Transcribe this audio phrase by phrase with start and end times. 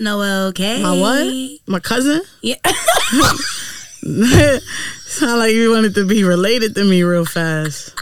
[0.00, 0.82] Noel K.
[0.82, 1.32] My what?
[1.66, 2.22] My cousin?
[2.42, 2.56] Yeah.
[5.06, 7.94] Sound like you wanted to be related to me real fast.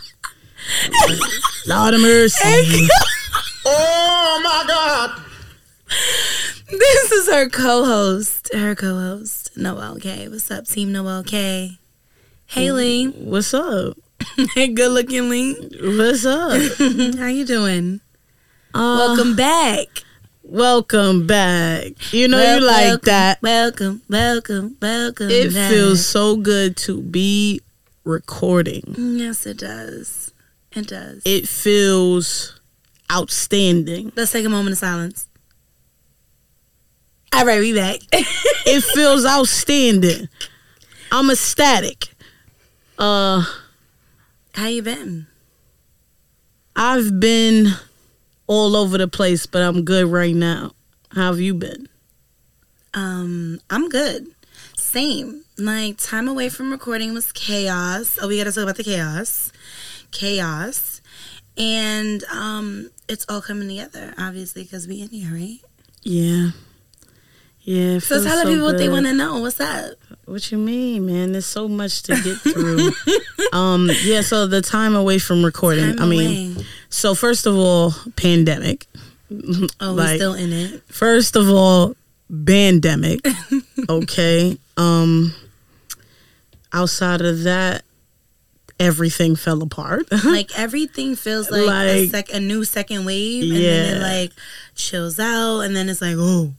[1.67, 2.89] Lord of mercy.
[3.65, 5.23] Oh my God.
[6.71, 8.51] this is her co-host.
[8.53, 10.29] Her co-host Noel K.
[10.29, 11.79] What's up, Team Noel K?
[12.47, 13.07] Hey, Lee.
[13.09, 13.97] What's up?
[14.55, 15.55] Hey, good-looking Lee.
[15.83, 16.53] What's up?
[17.19, 18.01] How you doing?
[18.73, 19.87] Uh, Welcome back.
[20.53, 22.13] Welcome back.
[22.13, 23.43] You know you like welcome, that.
[23.43, 25.31] Welcome, welcome, welcome.
[25.31, 25.71] It back.
[25.71, 27.61] feels so good to be
[28.05, 28.95] recording.
[28.97, 30.33] Yes, it does.
[30.73, 31.23] It does.
[31.25, 32.61] It feels
[33.11, 34.13] outstanding.
[34.15, 35.27] Let's take a moment of silence.
[37.33, 38.01] All right, we back.
[38.65, 40.29] It feels outstanding.
[41.11, 42.09] I'm ecstatic.
[42.99, 43.45] Uh
[44.55, 45.27] How you been?
[46.77, 47.75] I've been
[48.53, 50.73] all over the place, but I'm good right now.
[51.13, 51.89] How have you been?
[52.93, 54.27] Um, I'm good.
[54.77, 55.45] Same.
[55.57, 58.19] Like time away from recording was chaos.
[58.21, 59.53] Oh, we gotta talk about the chaos.
[60.11, 61.01] Chaos.
[61.57, 65.59] And um it's all coming together, obviously, because we in here, right?
[66.03, 66.51] Yeah.
[67.63, 68.01] Yeah.
[68.01, 69.39] So tell the people what they want to know.
[69.39, 69.95] What's up?
[70.33, 71.33] What you mean, man?
[71.33, 72.91] There's so much to get through.
[73.53, 75.97] um, yeah, so the time away from recording.
[75.97, 76.67] Time I mean, away.
[76.89, 78.87] so first of all, pandemic.
[79.31, 80.83] oh, like- still in it.
[80.87, 81.97] First of all,
[82.47, 83.21] pandemic.
[83.91, 84.57] okay.
[84.79, 85.35] Um
[86.73, 87.85] outside of that,
[88.83, 90.07] everything fell apart.
[90.25, 94.33] like everything feels like, a, Like- sec- a new second wave, and then it like
[94.75, 96.53] chills out, and then it's like, oh,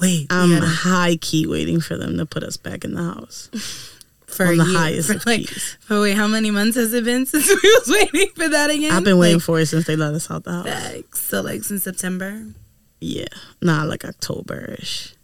[0.00, 3.50] wait, I'm gotta- high key waiting for them to put us back in the house.
[4.26, 4.78] for on the year.
[4.78, 5.76] highest for like, keys.
[5.80, 8.92] for wait, how many months has it been since we was waiting for that again?
[8.92, 10.64] I've been waiting Like, for it since they let us out the house.
[10.66, 11.20] Facts.
[11.20, 12.44] So like since September.
[13.00, 13.26] Yeah.
[13.62, 15.14] Nah, like October ish.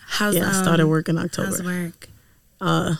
[0.00, 1.64] How's Yeah, I um, started work in How's October.
[1.64, 2.08] work?
[2.60, 2.94] Uh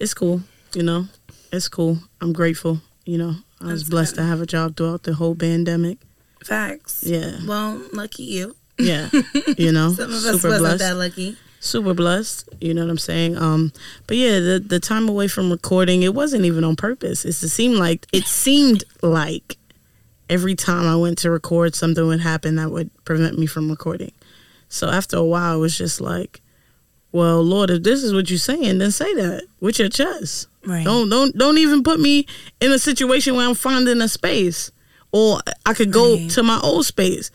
[0.00, 0.42] it's cool,
[0.74, 1.06] you know.
[1.54, 1.98] It's cool.
[2.20, 3.36] I'm grateful, you know.
[3.60, 4.22] I was That's blessed good.
[4.22, 5.98] to have a job throughout the whole pandemic.
[6.44, 7.02] Facts.
[7.06, 7.38] Yeah.
[7.46, 8.56] Well, lucky you.
[8.78, 9.08] Yeah.
[9.56, 9.92] You know.
[9.94, 10.78] Some of us super wasn't blessed.
[10.80, 11.36] that lucky.
[11.60, 13.72] super blessed you know what i'm saying um
[14.06, 17.76] but yeah the the time away from recording it wasn't even on purpose it seemed
[17.78, 19.56] like it seemed like
[20.28, 24.12] every time i went to record something would happen that would prevent me from recording
[24.68, 26.42] so after a while it was just like
[27.12, 30.84] well lord if this is what you're saying then say that with your chest Right.
[30.84, 32.26] don't don't don't even put me
[32.60, 34.70] in a situation where i'm finding a space
[35.12, 36.30] or i could go Right.
[36.30, 37.30] to my old space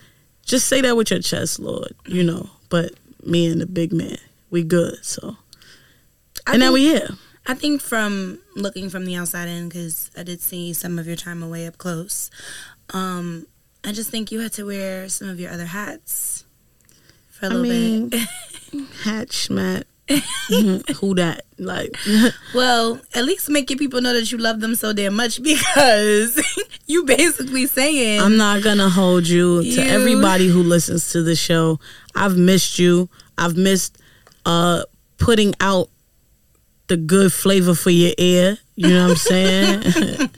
[0.45, 4.17] just say that with your chest lord you know but me and the big man
[4.49, 5.37] we good so
[6.47, 7.09] I and now we here
[7.45, 11.15] I think from looking from the outside in, because I did see some of your
[11.15, 12.29] time away up close.
[12.93, 13.47] Um,
[13.83, 16.43] I just think you had to wear some of your other hats
[17.31, 18.27] for a i little mean bit.
[19.03, 19.49] hatch
[20.09, 21.95] mat who that like?
[22.53, 26.41] Well, at least make your people know that you love them so damn much because
[26.87, 31.79] you basically saying i'm not gonna hold you to everybody who listens to the show.
[32.15, 33.09] I've missed you.
[33.37, 33.97] I've missed
[34.45, 34.83] uh
[35.17, 35.89] putting out
[36.87, 38.57] the good flavor for your ear.
[38.75, 40.29] You know what i'm saying?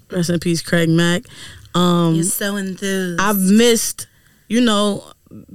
[0.10, 1.22] Rest in peace craig mack.
[1.74, 3.20] Um you're so enthused.
[3.20, 4.06] I've missed,
[4.48, 5.04] you know,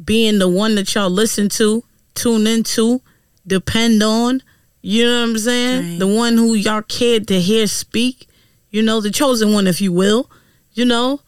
[0.03, 1.83] being the one that y'all listen to,
[2.15, 3.01] tune into,
[3.45, 4.41] depend on.
[4.81, 5.91] You know what I'm saying?
[5.91, 5.99] Right.
[5.99, 8.27] The one who y'all cared to hear speak.
[8.71, 10.29] You know, the chosen one, if you will.
[10.73, 11.21] You know,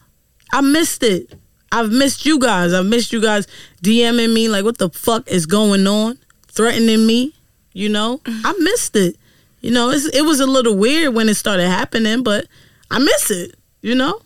[0.52, 1.34] I missed it.
[1.70, 2.72] I've missed you guys.
[2.72, 3.46] I've missed you guys
[3.82, 6.18] DMing me like, what the fuck is going on?
[6.48, 7.34] Threatening me.
[7.72, 9.16] You know, I missed it.
[9.60, 12.46] You know, it's, it was a little weird when it started happening, but
[12.90, 13.54] I miss it.
[13.82, 14.20] You know,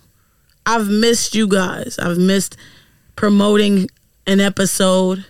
[0.67, 1.99] I've missed you guys.
[1.99, 2.57] I've missed
[3.17, 3.89] promoting
[4.27, 5.25] an episode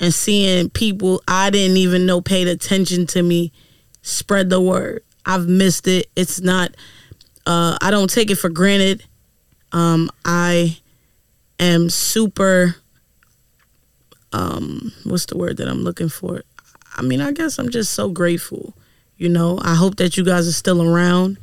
[0.00, 3.52] and seeing people I didn't even know paid attention to me
[4.02, 5.02] spread the word.
[5.24, 6.08] I've missed it.
[6.16, 6.74] It's not
[7.46, 9.04] uh I don't take it for granted.
[9.72, 10.78] Um I
[11.58, 12.76] am super
[14.32, 16.42] um what's the word that I'm looking for?
[16.96, 18.74] I mean, I guess I'm just so grateful.
[19.16, 21.38] You know, I hope that you guys are still around,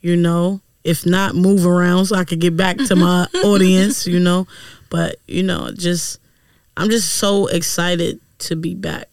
[0.00, 0.60] you know.
[0.84, 4.46] If not, move around so I could get back to my audience, you know.
[4.88, 6.20] But, you know, just
[6.78, 9.08] I'm just so excited to be back.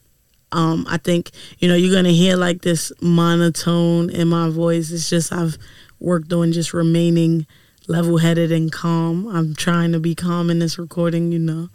[0.52, 4.92] Um, I think, you know, you're gonna hear like this monotone in my voice.
[4.92, 5.58] It's just I've
[5.98, 7.46] worked on just remaining
[7.88, 9.26] level headed and calm.
[9.28, 11.68] I'm trying to be calm in this recording, you know.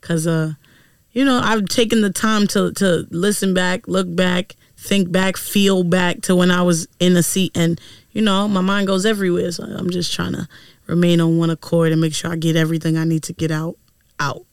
[0.00, 0.54] Cause uh,
[1.12, 5.84] you know, I've taken the time to to listen back, look back, think back, feel
[5.84, 7.78] back to when I was in a seat and
[8.12, 9.52] you know, my mind goes everywhere.
[9.52, 10.48] So I'm just trying to
[10.86, 13.76] remain on one accord and make sure I get everything I need to get out
[14.18, 14.46] out.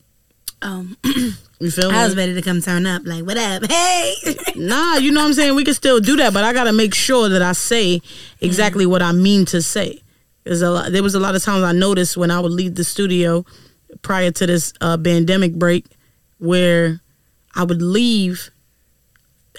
[0.62, 0.96] Um,
[1.62, 1.96] You feel me?
[1.96, 3.02] I was ready to come turn up.
[3.04, 3.62] Like, what up?
[3.70, 4.14] Hey.
[4.56, 5.54] Nah, you know what I'm saying?
[5.54, 8.02] We can still do that, but I gotta make sure that I say
[8.40, 10.02] exactly what I mean to say.
[10.42, 12.74] There's a lot, there was a lot of times I noticed when I would leave
[12.74, 13.46] the studio
[14.02, 15.86] prior to this uh, pandemic break
[16.38, 17.00] where
[17.54, 18.50] I would leave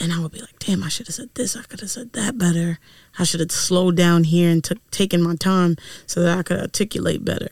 [0.02, 1.56] and I would be like, damn, I should have said this.
[1.56, 2.80] I could have said that better.
[3.18, 6.60] I should have slowed down here and took taken my time so that I could
[6.60, 7.52] articulate better,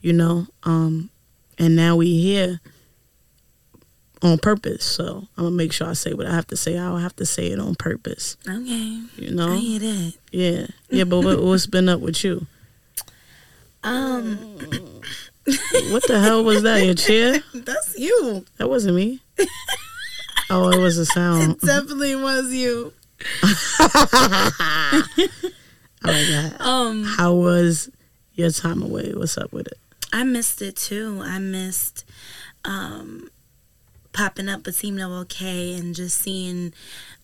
[0.00, 0.46] you know?
[0.62, 1.10] Um,
[1.58, 2.60] and now we here
[4.22, 4.84] on purpose.
[4.84, 6.76] So I'm gonna make sure I say what I have to say.
[6.78, 8.36] I'll have to say it on purpose.
[8.48, 9.02] okay.
[9.16, 9.52] You know?
[9.52, 10.14] I hear that.
[10.32, 10.66] Yeah.
[10.90, 12.46] Yeah, but what, what's been up with you?
[13.84, 14.36] Um,
[15.90, 16.84] What the hell was that?
[16.84, 17.40] Your chair?
[17.54, 18.44] that's you.
[18.58, 19.20] That wasn't me.
[20.50, 21.52] Oh, it was a sound.
[21.52, 22.92] It Definitely was you.
[23.42, 25.02] I
[26.04, 26.56] like that.
[26.60, 27.90] Um, How was
[28.34, 29.12] your time away?
[29.14, 29.78] What's up with it?
[30.12, 31.20] I missed it too.
[31.24, 32.04] I missed
[32.64, 33.30] um,
[34.18, 36.74] popping up but No Okay and just seeing,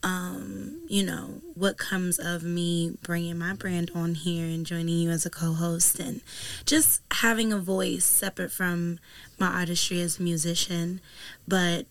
[0.05, 5.11] um, you know, what comes of me bringing my brand on here and joining you
[5.11, 6.20] as a co-host and
[6.67, 9.00] just having a voice separate from
[9.41, 11.00] my artistry as a musician.
[11.49, 11.87] But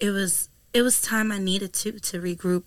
[0.00, 2.64] it was it was time I needed to to regroup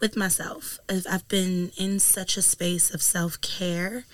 [0.00, 0.78] with myself.
[0.88, 4.04] I've been in such a space of self care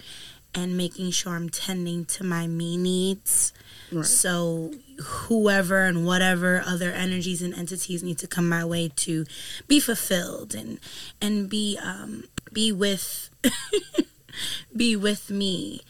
[0.56, 3.52] and making sure I'm tending to my me needs.
[3.92, 4.04] Right.
[4.04, 9.24] So whoever and whatever other energies and entities need to come my way to
[9.66, 10.78] be fulfilled and
[11.20, 13.30] and be um be with
[14.76, 15.82] be with me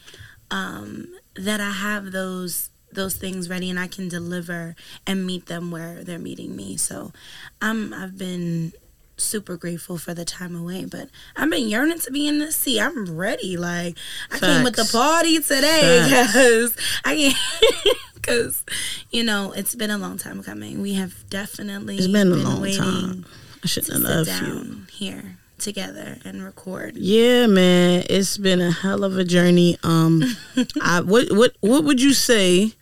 [0.51, 4.75] um that I have those those things ready and I can deliver
[5.07, 6.77] and meet them where they're meeting me.
[6.77, 7.13] So
[7.61, 8.73] I'm I've been
[9.19, 12.81] super grateful for the time away, but I've been yearning to be in the sea.
[12.81, 13.57] I'm ready.
[13.57, 13.97] Like
[14.31, 18.65] I came with the party today because I can't because
[19.11, 20.81] you know it's been a long time coming.
[20.81, 23.27] We have definitely It's been a long time.
[23.63, 24.47] I shouldn't sit have left you.
[24.49, 26.97] down here together and record.
[26.97, 29.77] Yeah, man, it's been a hell of a journey.
[29.83, 30.23] Um,
[30.81, 32.75] I what what what would you say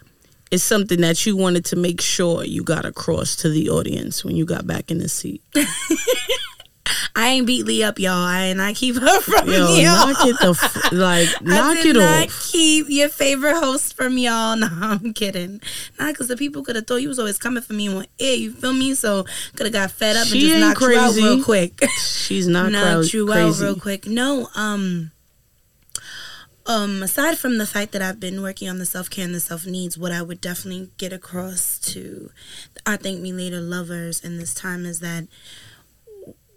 [0.51, 4.37] is something that you wanted to make sure you got across to the audience when
[4.37, 5.43] you got back in the seat?
[7.17, 8.13] I ain't beat Lee up, y'all.
[8.13, 10.07] I and I keep her from Yo, y'all.
[10.07, 12.51] knock it the f- like I knock did it not off.
[12.53, 14.57] keep your favorite host from y'all.
[14.57, 15.61] No, I'm kidding.
[15.99, 18.35] Not because the people could have thought you was always coming for me on air.
[18.37, 18.95] You feel me?
[18.95, 19.25] So
[19.57, 21.01] could have got fed up She and just knocked you crazy.
[21.01, 21.85] out real quick.
[21.99, 24.07] She's not knocked cra- you out real quick.
[24.07, 25.11] No, um,
[26.67, 29.41] um, aside from the fact that I've been working on the self care and the
[29.41, 32.31] self needs, what I would definitely get across to
[32.85, 35.27] I Thank Me Later lovers in this time is that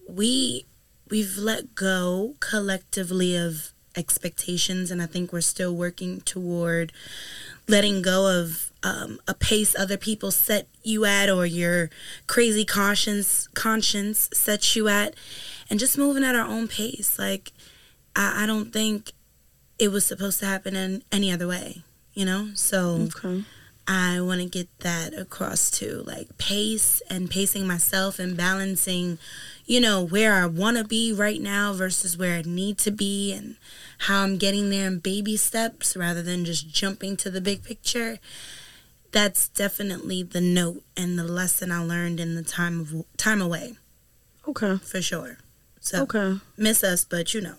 [0.08, 0.66] we
[1.10, 6.92] we've let go collectively of expectations and I think we're still working toward
[7.68, 11.90] letting go of um, a pace other people set you at or your
[12.28, 15.16] crazy conscience conscience sets you at
[15.70, 17.20] and just moving at our own pace.
[17.20, 17.52] Like
[18.16, 19.12] I, I don't think
[19.80, 21.84] it was supposed to happen in any other way
[22.14, 23.44] you know so Okay.
[23.92, 29.18] I want to get that across too, like pace and pacing myself and balancing,
[29.66, 33.34] you know, where I want to be right now versus where I need to be
[33.34, 33.56] and
[34.06, 38.20] how I'm getting there in baby steps rather than just jumping to the big picture.
[39.12, 43.76] That's definitely the note and the lesson I learned in the time of time away
[44.48, 44.78] Okay.
[44.78, 45.40] for sure.
[45.80, 46.38] So Okay.
[46.58, 47.56] miss us, but you know,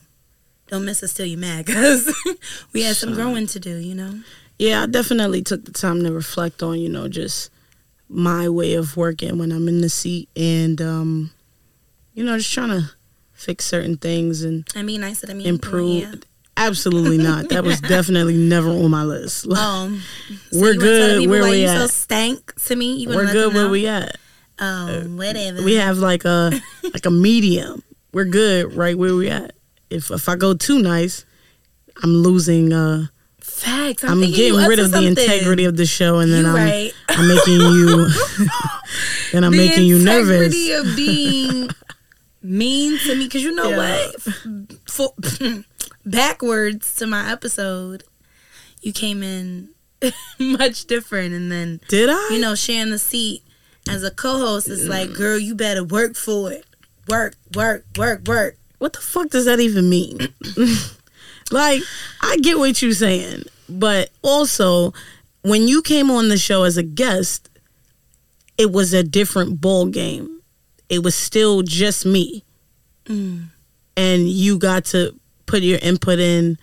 [0.71, 2.12] don't miss us till you're mad because
[2.73, 3.77] we had some growing to do.
[3.77, 4.21] You know.
[4.59, 7.50] Yeah, I definitely took the time to reflect on, you know, just
[8.11, 11.31] my way of working when I'm in the seat and um
[12.12, 12.91] you know, just trying to
[13.33, 16.03] fix certain things and I mean, I said, I mean, improve.
[16.03, 16.15] Yeah.
[16.57, 17.49] Absolutely not.
[17.49, 19.47] That was definitely never on my list.
[19.57, 20.03] Um,
[20.50, 21.91] so We're you wanna tell the good where we you so at.
[21.91, 22.97] stank to me.
[22.97, 24.17] You We're good where we at.
[24.59, 25.62] Oh, whatever.
[25.62, 27.83] We have like a like a medium.
[28.12, 29.55] We're good right where we at.
[29.91, 31.25] If if I go too nice,
[32.03, 33.07] I'm losing uh
[33.41, 34.05] facts.
[34.05, 36.93] I'm, I'm, getting rid of the integrity of the show and then I'm right.
[37.09, 38.07] I'm making you
[39.33, 40.53] then I'm the making you nervous.
[40.53, 41.69] The integrity of being
[42.43, 43.77] mean to me because you know Yeah.
[44.13, 44.23] what?
[44.89, 45.15] For,
[46.07, 48.05] backwards to my episode,
[48.81, 49.71] you came in
[50.39, 52.29] much different, and then Did I?
[52.33, 53.43] you know sharing the seat
[53.89, 56.65] as a co-host is like, girl, you better work for it.
[57.09, 58.57] Work, work, work, work.
[58.81, 60.19] What the fuck does that even mean?
[61.51, 61.83] like,
[62.21, 64.93] I get what you're saying, but also
[65.43, 67.49] when you came on the show as a guest,
[68.59, 70.41] it was a different ball game.
[70.89, 72.45] It was still just me,
[73.07, 73.47] Mm.
[73.97, 75.15] and you got to
[75.47, 76.59] put your input in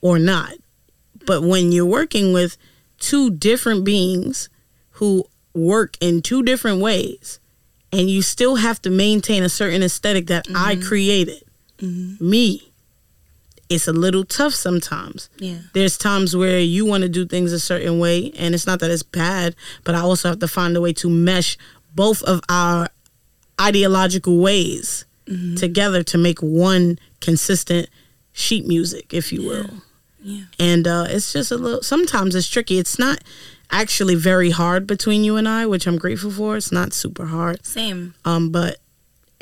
[0.00, 0.52] or not.
[1.26, 2.56] But when you're working with
[2.98, 4.48] two different beings
[4.92, 5.24] who
[5.54, 7.38] work in two different ways
[7.92, 11.42] and you still have to maintain a certain aesthetic that I created.
[11.82, 12.68] Me.
[13.68, 15.30] It's a little tough sometimes.
[15.38, 15.58] Yeah.
[15.72, 18.90] There's times where you want to do things a certain way and it's not that
[18.90, 21.56] it's bad, but I also have to find a way to mesh
[21.94, 22.88] both of our
[23.60, 25.04] ideological ways
[25.56, 27.88] together to make one consistent
[28.32, 29.70] sheet music, if you will.
[30.20, 30.42] Yeah.
[30.58, 31.82] And uh, it's just a little.
[31.82, 32.78] Sometimes it's tricky.
[32.78, 33.24] It's not
[33.70, 36.56] actually very hard between you and I, which I'm grateful for.
[36.58, 38.14] It's not super hard, Same.
[38.26, 38.76] um, but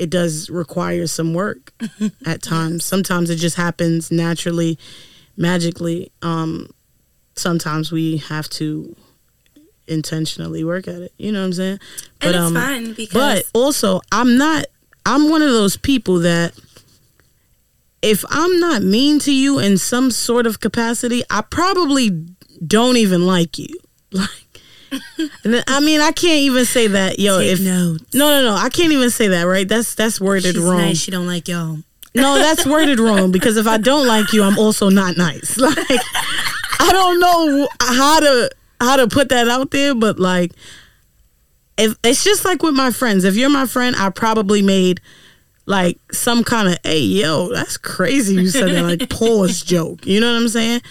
[0.01, 1.73] it does require some work
[2.25, 2.83] at times.
[2.83, 4.79] Sometimes it just happens naturally,
[5.37, 6.11] magically.
[6.23, 6.71] Um,
[7.35, 8.95] sometimes we have to
[9.87, 11.13] intentionally work at it.
[11.19, 11.79] You know what I'm saying?
[12.19, 14.65] And it's fine because But also, I'm not.
[15.05, 16.59] I'm one of those people that
[18.01, 22.09] if I'm not mean to you in some sort of capacity, I probably
[22.65, 23.67] don't even like you.
[24.13, 24.50] Like,
[25.67, 27.39] I mean, I can't even say that, yo.
[27.39, 28.13] Take if notes.
[28.13, 29.43] no, no, no, I can't even say that.
[29.43, 29.67] Right?
[29.67, 30.77] That's that's worded she's wrong.
[30.77, 30.97] nice.
[30.97, 31.77] She don't like y'all.
[32.13, 35.57] No, that's worded wrong because if I don't like you, I'm also not nice.
[35.61, 35.77] Like
[36.89, 40.51] I don't know how to how to put that out there, but like
[41.77, 43.23] if it's just like with my friends.
[43.23, 44.99] If you're my friend, I probably made
[45.67, 50.05] like some kind of hey yo, that's crazy you said that like pause joke.
[50.05, 50.81] You know what I'm saying?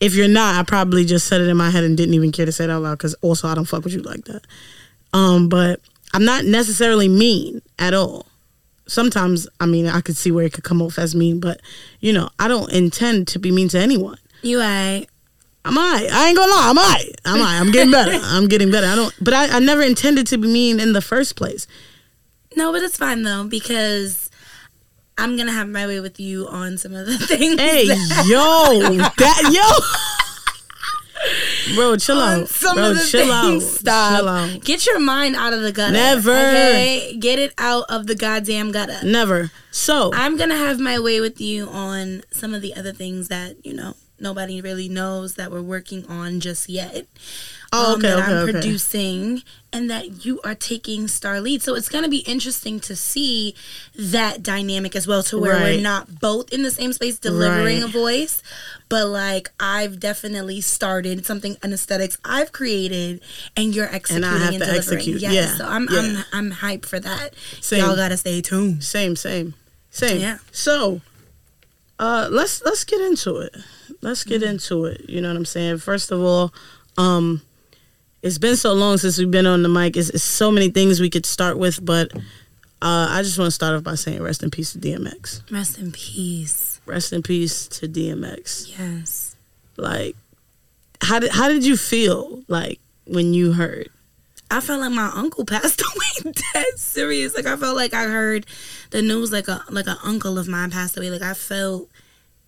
[0.00, 2.46] If you're not, I probably just said it in my head and didn't even care
[2.46, 4.42] to say it out loud because also I don't fuck with you like that.
[5.12, 5.80] Um, but
[6.14, 8.26] I'm not necessarily mean at all
[8.88, 11.60] sometimes I mean I could see where it could come off as mean, but
[12.00, 14.18] you know, I don't intend to be mean to anyone.
[14.42, 15.06] You I
[15.64, 16.10] I'm alright.
[16.10, 17.20] I ain't gonna lie, I'm alright.
[17.24, 17.60] I'm alright.
[17.60, 18.12] I'm getting better.
[18.22, 18.86] I'm getting better.
[18.86, 21.66] I don't but I, I never intended to be mean in the first place.
[22.56, 24.27] no, but it's fine though because
[25.18, 27.60] I'm gonna have my way with you on some of the things.
[27.60, 29.84] Hey that- yo, that yo
[31.74, 32.48] Bro, chill on out.
[32.48, 33.60] some Bro, of the chill out.
[33.60, 34.18] Stop.
[34.20, 34.64] Chill out.
[34.64, 35.92] Get your mind out of the gutter.
[35.92, 36.30] Never.
[36.30, 37.16] Okay?
[37.18, 38.98] Get it out of the goddamn gutter.
[39.04, 39.50] Never.
[39.72, 43.66] So I'm gonna have my way with you on some of the other things that
[43.66, 47.06] you know nobody really knows that we're working on just yet.
[47.70, 48.52] Oh, um, that okay, I'm okay.
[48.52, 49.42] producing,
[49.74, 51.62] and that you are taking star lead.
[51.62, 53.54] So it's gonna be interesting to see
[53.94, 55.76] that dynamic as well, to where Right.
[55.76, 57.84] we're not both in the same space delivering Right.
[57.84, 58.42] a voice,
[58.88, 63.20] but like I've definitely started something an aesthetics I've created,
[63.54, 64.98] and you're executing have and, to delivering.
[64.98, 65.20] execute.
[65.20, 65.98] Yes, Yeah, so I'm yeah.
[65.98, 67.34] I'm I'm hyped for that.
[67.60, 67.80] Same.
[67.84, 68.82] Y'all gotta stay tuned.
[68.82, 69.52] Same, same,
[69.90, 70.20] same.
[70.22, 70.38] Yeah.
[70.52, 71.02] So,
[71.98, 73.54] uh, let's let's get into it.
[74.00, 75.04] Let's get into it.
[75.08, 75.78] You know what I'm saying?
[75.78, 76.54] First of all,
[76.96, 77.42] um,
[78.22, 79.96] it's been so long since we've been on the mic.
[79.96, 82.12] It's, it's so many things we could start with, but
[82.80, 85.50] uh, I just want to start off by saying rest in peace to DMX.
[85.50, 86.80] Rest in peace.
[86.86, 88.78] Rest in peace to DMX.
[88.78, 89.36] Yes.
[89.76, 90.16] Like,
[91.00, 93.88] how did how did you feel like when you heard?
[94.50, 96.32] I felt like my uncle passed away.
[96.54, 97.36] Dead serious.
[97.36, 98.46] Like I felt like I heard
[98.90, 101.10] the news like a like an uncle of mine passed away.
[101.10, 101.88] Like I felt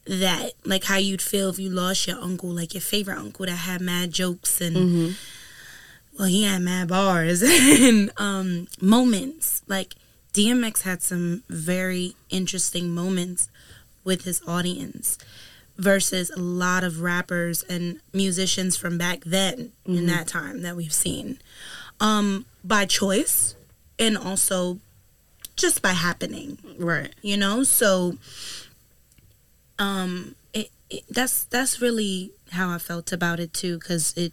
[0.07, 3.53] that like how you'd feel if you lost your uncle, like your favorite uncle that
[3.53, 5.17] had mad jokes and
[6.21, 9.62] well he had mad bars and um moments.
[9.67, 9.95] Like
[10.35, 13.49] DMX had some very interesting moments
[14.05, 15.17] with his audience
[15.79, 20.93] versus a lot of rappers and musicians from back then in that time that we've
[20.93, 21.39] seen
[22.00, 23.55] um by choice
[23.99, 24.79] and also
[25.57, 27.15] just by happening Right.
[27.23, 28.17] you know so
[29.79, 34.33] um it, it that's that's really how i felt about it too because it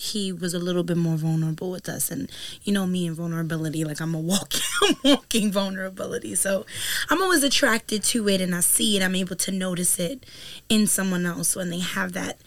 [0.00, 2.10] he was a little bit more vulnerable with us.
[2.10, 2.30] And
[2.62, 6.34] you know me and vulnerability like i'm a walking I'm walking vulnerability.
[6.34, 6.66] So
[7.10, 9.02] i'm always attracted to it and i see it.
[9.02, 10.24] I'm able to notice it
[10.68, 12.38] in someone else when they have that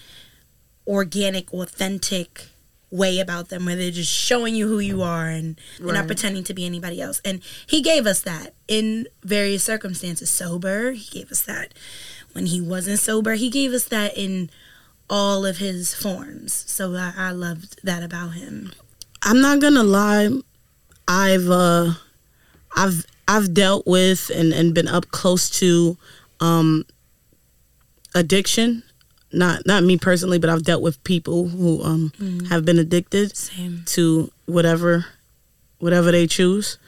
[0.88, 2.48] organic authentic
[2.90, 6.44] way about them where they're just showing you who you are and they're not pretending
[6.44, 7.22] to be anybody else.
[7.24, 10.30] And he gave us that in various circumstances.
[10.30, 11.74] Sober he gave us that.
[12.34, 14.50] When he wasn't sober he gave us that in
[15.12, 18.72] all of his forms so i, I loved that about him
[19.24, 20.30] I'm not gonna lie.
[21.08, 21.92] I've uh,
[22.76, 25.96] I've I've dealt with and, and been up close to
[26.40, 26.86] um,
[28.16, 28.84] addiction.
[29.32, 32.12] Not not me personally, but I've dealt with people who um,
[32.50, 35.06] have been addicted same to whatever
[35.80, 36.80] whatever they choose.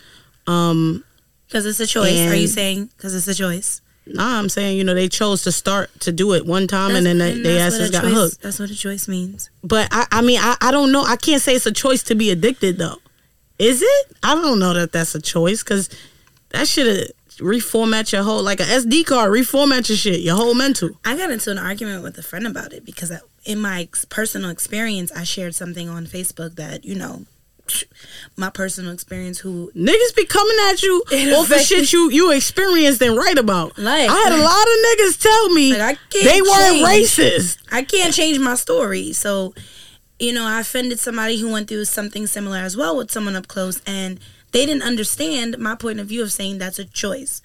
[0.47, 1.03] Um,
[1.47, 4.83] because it's a choice are you saying because it's a choice nah, I'm saying you
[4.83, 7.75] know they chose to start to do it one time and then they, they that's
[7.75, 8.41] asses got choice, hooked.
[8.41, 11.03] that's what a choice means But I, I mean, I, I don't know.
[11.03, 12.97] I can't say it's a choice to be addicted, though.
[13.59, 14.17] Is it?
[14.23, 15.89] I don't know that that's a choice because
[16.49, 20.89] that should reformat your whole, like a SD card, reformat your shit, your whole mental.
[21.05, 24.49] I got into an argument with a friend about it because I, in my personal
[24.49, 27.25] experience, I shared something on Facebook that, you know,
[28.35, 33.15] my personal experience who Niggas be coming at you the shit you you experienced and
[33.15, 33.77] write about.
[33.77, 36.87] Like- I had a lot of niggas tell me Like, they weren't change.
[36.87, 37.57] racist.
[37.71, 39.13] I can't change my story.
[39.13, 39.53] So,
[40.19, 43.47] you know, I offended somebody who went through something similar as well with someone up
[43.47, 44.19] close, and
[44.51, 47.41] they didn't understand my point of view of saying that's a choice.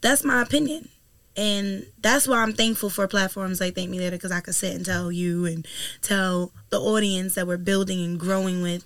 [0.00, 0.88] That's my opinion.
[1.36, 4.74] And that's why I'm thankful for platforms like Thank Me Later because I could sit
[4.74, 5.66] and tell you and
[6.02, 8.84] tell the audience that we're building and growing with,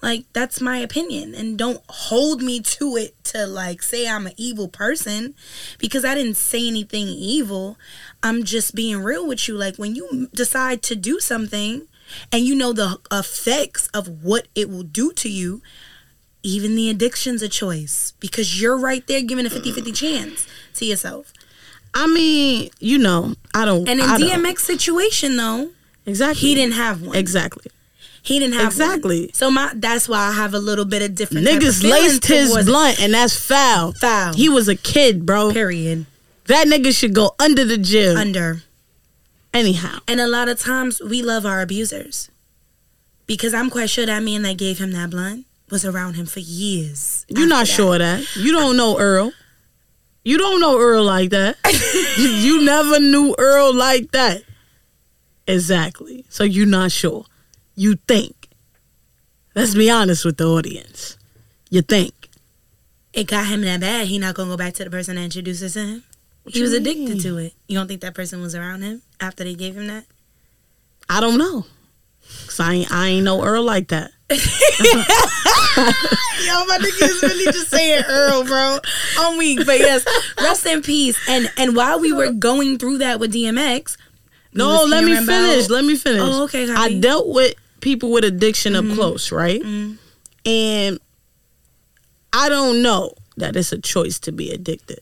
[0.00, 1.34] like, that's my opinion.
[1.34, 5.34] And don't hold me to it to, like, say I'm an evil person
[5.78, 7.76] because I didn't say anything evil.
[8.22, 9.56] I'm just being real with you.
[9.56, 11.86] Like when you decide to do something
[12.32, 15.62] and you know the effects of what it will do to you,
[16.42, 20.84] even the addiction's a choice because you're right there giving a 50 50 chance to
[20.84, 21.32] yourself.
[21.94, 23.88] I mean, you know, I don't.
[23.88, 25.70] And in I DMX situation though,
[26.06, 27.16] exactly, he didn't have one.
[27.16, 27.70] exactly.
[28.28, 28.88] He didn't have one.
[28.90, 29.30] Exactly.
[29.32, 31.46] So my that's why I have a little bit of different.
[31.46, 33.94] type of Niggas laced his blunt, and that's foul.
[33.94, 34.34] Foul.
[34.34, 35.50] He was a kid, bro.
[35.50, 36.04] Period.
[36.44, 38.18] That nigga should go under the jail.
[38.18, 38.62] Under.
[39.54, 42.28] Anyhow, And a lot of times we love our abusers.
[43.26, 46.40] Because I'm quite sure that man that gave him that blunt was around him for
[46.40, 47.24] years.
[47.28, 47.72] you're not that.
[47.72, 48.36] sure of that.
[48.36, 49.32] You don't know Earl.
[50.22, 51.56] You don't know Earl like that.
[52.18, 54.42] you never knew Earl like that.
[55.46, 56.26] Exactly.
[56.28, 57.24] So you're not sure.
[57.78, 58.48] You think.
[59.54, 61.16] Let's be honest with the audience.
[61.70, 62.12] You think.
[63.12, 64.08] It got him that bad.
[64.08, 66.02] He not gonna go back to the person that introduced to him.
[66.44, 66.80] he was mean?
[66.80, 67.52] addicted to it.
[67.68, 70.06] You don't think that person was around him after they gave him that?
[71.08, 71.66] I don't know.
[72.46, 74.10] Cause I ain't, I ain't know Earl like that.
[74.28, 74.38] Yo,
[76.66, 78.78] my nigga is really just saying Earl, bro.
[79.18, 80.04] I'm weak, but yes,
[80.40, 81.16] rest in peace.
[81.28, 83.96] And and while we were going through that with DMX,
[84.52, 85.66] No, let me hearing finish.
[85.66, 86.22] about- let me finish.
[86.24, 89.62] Oh, okay, I dealt with people with addiction up close, right?
[90.44, 90.98] And
[92.32, 95.00] I don't know that it's a choice to be addicted.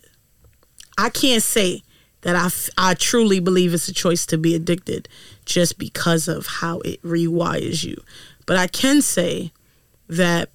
[0.99, 1.83] I can't say
[2.23, 5.09] that I, f- I truly believe it's a choice to be addicted
[5.45, 8.03] just because of how it rewires you.
[8.47, 9.53] But I can say
[10.09, 10.51] that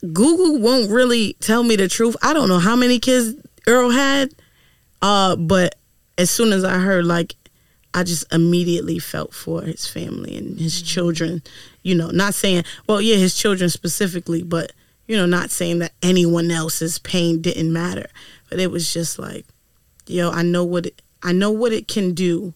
[0.00, 2.16] Google won't really tell me the truth.
[2.22, 3.34] I don't know how many kids
[3.66, 4.34] Earl had,
[5.00, 5.76] uh, but
[6.18, 7.34] as soon as I heard, like,
[7.94, 10.86] I just immediately felt for his family and his mm-hmm.
[10.86, 11.42] children.
[11.82, 14.72] You know, not saying, well, yeah, his children specifically, but
[15.06, 18.06] you know, not saying that anyone else's pain didn't matter.
[18.50, 19.46] But it was just like,
[20.06, 22.52] yo, I know what it, I know what it can do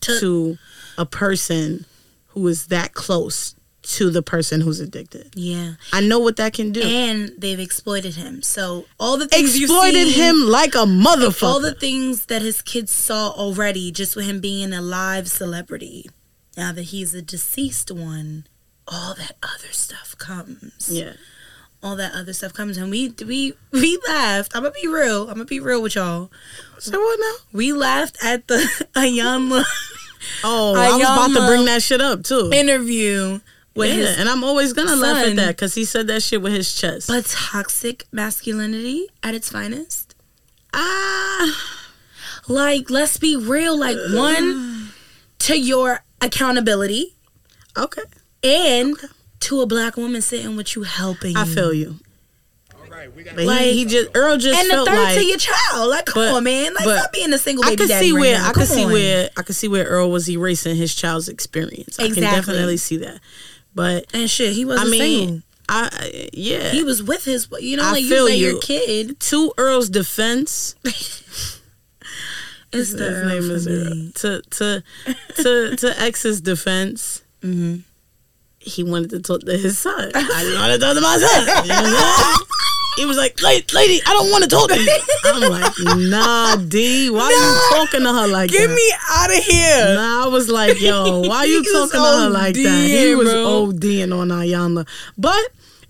[0.00, 0.58] To- to
[0.98, 1.86] a person
[2.28, 5.32] who is that close to the person who's addicted.
[5.36, 6.82] yeah, I know what that can do.
[6.82, 8.42] and they've exploited him.
[8.42, 11.42] So all the things Exploited seen- him like a motherfucker.
[11.42, 16.08] all the things that his kids saw already, just with him being a live celebrity.
[16.56, 18.46] Now that he's a deceased one,
[18.88, 20.88] all that other stuff comes.
[20.90, 21.12] yeah.
[21.82, 24.56] All that other stuff comes, and we we we laughed.
[24.56, 25.22] I'm gonna be real.
[25.28, 26.30] I'm gonna be real with y'all.
[26.78, 27.34] So what now?
[27.52, 28.56] We laughed at the
[28.94, 29.64] Iyanla
[30.42, 32.50] Oh, I was about to bring that shit up too.
[32.54, 33.40] interview
[33.74, 36.40] with yeah, his and I'm always gonna laugh at that because he said that shit
[36.42, 37.08] with his chest.
[37.08, 40.14] but toxic masculinity at its finest.
[40.72, 41.70] ah,
[42.48, 43.78] Like, let's be real.
[43.78, 44.90] Like, one
[45.40, 47.14] to your accountability,
[47.76, 48.02] okay,
[48.42, 48.96] and
[49.40, 51.36] to a black woman sitting with you helping.
[51.36, 51.54] I you.
[51.54, 51.96] feel you.
[53.34, 55.90] But Like- he, he just Earl just and the third like to your child.
[55.90, 56.72] Like, come but- on, man.
[56.74, 58.48] Like, but stop being a single I baby could daddy see right where now.
[58.48, 58.92] I could see on.
[58.92, 61.98] where I could see where Earl was erasing his child's experience.
[61.98, 63.20] I can definitely see that.
[63.74, 65.42] But And shit, he wasn't mean, single.
[65.68, 66.70] I I- yeah.
[66.70, 68.60] He was with his, you know, I like you feel let your you.
[68.60, 69.18] kid.
[69.20, 71.60] to Earl's defense, It's
[72.90, 74.10] his the Earl name is Earl.
[74.14, 74.82] To to
[75.36, 77.76] to to X's defense, Mm-hmm.
[78.58, 80.10] he wanted to talk to his son.
[80.14, 81.46] I didn't want to talk to my son.
[81.66, 82.46] You know what I'm saying?
[82.96, 85.72] He was like, "Lady, I don't want to talk to you." I'm like,
[86.10, 89.44] "Nah, D, why are you talking to her like Get that?" Get me out of
[89.44, 89.94] here.
[89.94, 93.66] Nah, I was like, "Yo, why you talking to her like that?" He was bro.
[93.72, 94.86] ODing on Iyanla,
[95.18, 95.40] but.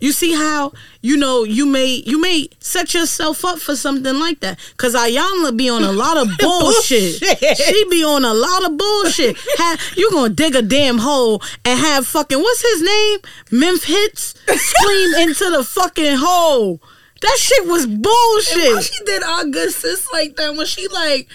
[0.00, 4.40] You see how you know you may you may set yourself up for something like
[4.40, 7.20] that because Iyanla be on a lot of bullshit.
[7.20, 7.56] Bullshit.
[7.56, 9.38] She be on a lot of bullshit.
[9.56, 13.20] have, you gonna dig a damn hole and have fucking what's his name?
[13.50, 16.82] Memphis hits scream into the fucking hole.
[17.24, 18.84] That shit was bullshit.
[18.84, 21.26] she did our good sis like that when she like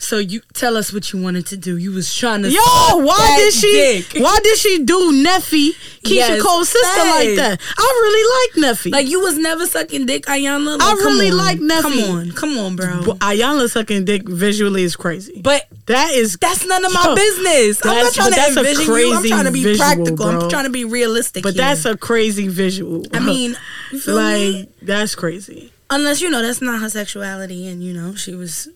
[0.00, 1.76] So you tell us what you wanted to do.
[1.76, 3.70] You was trying to Yo, why did she?
[3.70, 4.22] dick.
[4.22, 7.60] Why did she do Neffe, Keyshia Yes, Cole's sister like that?
[7.76, 8.90] I really like Neffe.
[8.90, 10.78] Like you was never sucking dick, Iyanla.
[10.78, 11.36] Like, I really on.
[11.36, 11.82] like Neffe.
[11.82, 13.02] Come on, come on, bro.
[13.04, 15.42] But Iyanla sucking dick visually is crazy.
[15.42, 17.84] But that is that's none of my Yo, business.
[17.84, 19.14] I'm not trying to that's a envision you.
[19.14, 20.16] I'm trying to be visual, practical.
[20.16, 20.40] bro.
[20.40, 21.42] I'm trying to be realistic.
[21.42, 21.62] But here.
[21.62, 23.04] that's a crazy visual.
[23.12, 23.54] I mean,
[23.90, 24.60] feel me?
[24.60, 25.74] like that's crazy.
[25.90, 28.66] Unless you know that's not her sexuality, and you know she was.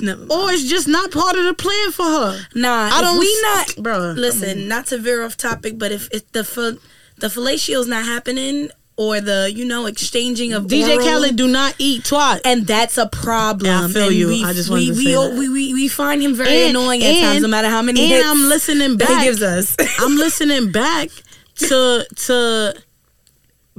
[0.00, 0.22] Never.
[0.24, 2.40] Or it's just not part of the plan for her.
[2.54, 3.98] Nah, I don't We not, bro.
[4.16, 6.78] Listen, not to veer off topic, but if, if the fa-
[7.18, 12.02] the fellatio's not happening, or the you know exchanging of DJ Khaled do not eat
[12.04, 12.40] twat.
[12.44, 13.66] and that's a problem.
[13.70, 14.28] Yeah, I feel And you.
[14.28, 15.38] We, I just we wanted to we, say all- that.
[15.38, 18.00] we, we we find him very And- annoying at times, and- no matter how many
[18.00, 19.08] and hits I'm listening back.
[19.20, 19.76] he gives us.
[20.00, 21.10] I'm listening back
[21.56, 22.74] to to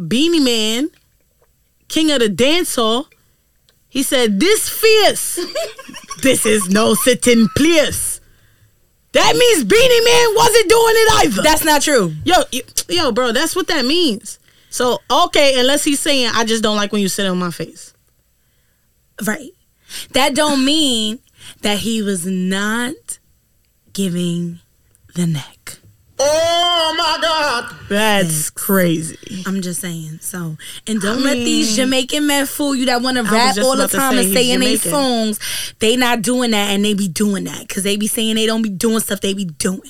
[0.08, 0.90] Beenie Man,
[1.88, 3.08] King of the Dance Hall.
[3.90, 5.40] He said, "This fierce,
[6.22, 8.22] this is no sitting place."
[9.12, 11.42] That means Beenie Man wasn't doing it either.
[11.42, 12.14] that's not true.
[12.24, 14.38] yo, yo, yo, bro, that's what that means.
[14.70, 17.94] So okay, unless he's saying, "I just don't like when you sit on my face."
[19.26, 19.52] Right.
[20.14, 21.20] That don't mean
[21.62, 23.18] that he was not
[23.94, 24.60] giving
[25.16, 25.79] the neck.
[26.22, 27.76] Oh my God.
[27.90, 29.44] That's crazy.
[29.48, 30.20] I'm just saying.
[30.22, 33.78] So, and don't I let these Jamaican men fool you that want to rap all
[33.78, 35.40] the time say and he's say in their songs
[35.80, 38.62] they not doing that and they be doing that because they be saying they don't
[38.62, 39.82] be doing stuff they be doing.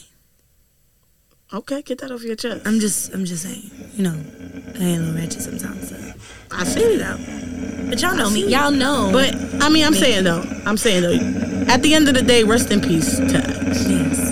[1.51, 2.61] Okay, get that off your chest.
[2.67, 3.71] I'm just, I'm just saying.
[3.95, 5.89] You know, I ain't a little ratchet sometimes.
[5.89, 5.95] So.
[6.51, 7.19] I see it out.
[7.89, 8.47] But y'all know me.
[8.47, 9.09] Y'all know.
[9.11, 9.33] But
[9.63, 12.69] I mean, I'm saying though, I'm saying though, at the end of the day, rest
[12.71, 13.83] in peace to yes,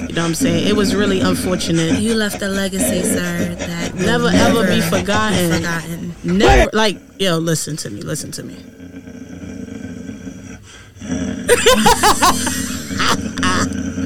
[0.07, 0.67] You know what I'm saying?
[0.67, 1.99] It was really unfortunate.
[1.99, 5.53] you left a legacy, sir, that will Never, ever be forgotten.
[5.53, 6.15] forgotten.
[6.23, 8.63] Never, like, yo, listen to me, listen to me.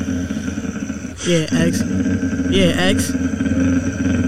[1.25, 1.81] yeah, X.
[2.49, 3.11] Yeah, X.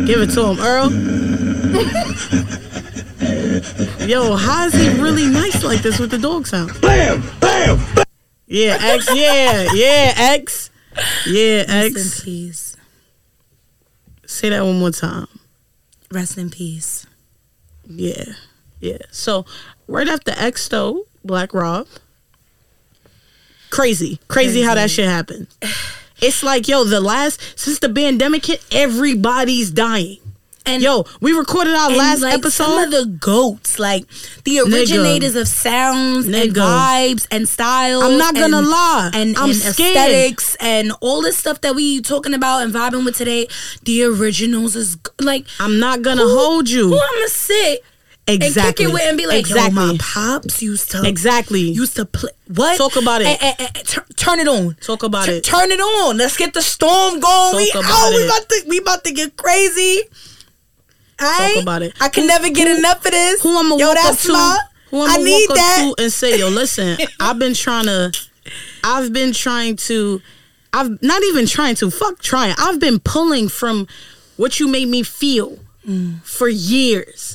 [0.05, 0.91] Give it to him, Earl.
[4.07, 6.71] Yo, how is he really nice like this with the dog sound?
[6.81, 8.05] Bam, bam, bam.
[8.47, 9.07] Yeah, X.
[9.13, 10.69] Yeah, yeah, X.
[11.25, 11.69] Yeah, X.
[11.69, 12.23] Rest in X.
[12.23, 12.77] peace.
[14.25, 15.27] Say that one more time.
[16.11, 17.07] Rest in peace.
[17.87, 18.25] Yeah,
[18.79, 18.97] yeah.
[19.11, 19.45] So
[19.87, 21.87] right after X though, Black Rob.
[23.69, 25.47] Crazy, crazy how that shit happened.
[26.23, 30.17] It's like yo, the last since the pandemic hit, everybody's dying.
[30.65, 32.63] And Yo, we recorded our last like, episode.
[32.63, 34.07] Some of the goats, like
[34.45, 34.71] the Nigga.
[34.73, 38.01] originators of sounds and vibes and styles.
[38.05, 39.11] I'm not gonna and- lie.
[39.13, 39.97] And, I'm and scared.
[39.97, 43.49] aesthetics and all this stuff that we talking about and vibing with today.
[43.83, 46.87] The originals is like I'm not gonna who- hold you.
[46.87, 47.83] Who I'm gonna sit
[48.27, 48.61] exactly.
[48.61, 49.73] and kick it with and be like, exactly.
[49.75, 51.61] my pops used to exactly.
[51.61, 52.31] used to play.
[52.47, 52.77] What?
[52.77, 53.27] Talk about it.
[53.27, 54.75] Eh, eh, eh, tur- turn it on.
[54.81, 55.43] Talk about Tur- it.
[55.43, 56.17] Turn it on.
[56.17, 57.55] Let's get the storm going.
[57.57, 58.25] we Talk oh, about we it.
[58.25, 60.01] about to we about to get crazy.
[61.19, 61.61] Aight?
[61.61, 61.93] about it.
[62.01, 63.41] I can never get enough of this.
[63.43, 64.33] who I'm gonna Yo, walk up that's to?
[64.33, 64.57] my.
[64.89, 65.87] Who I'm I need that.
[65.89, 68.11] up to and say, yo, listen, I've been trying to,
[68.83, 70.21] I've been trying to,
[70.71, 72.53] I've not even trying to, fuck trying.
[72.59, 73.87] I've been pulling from
[74.37, 75.57] what you made me feel
[76.23, 77.32] for years.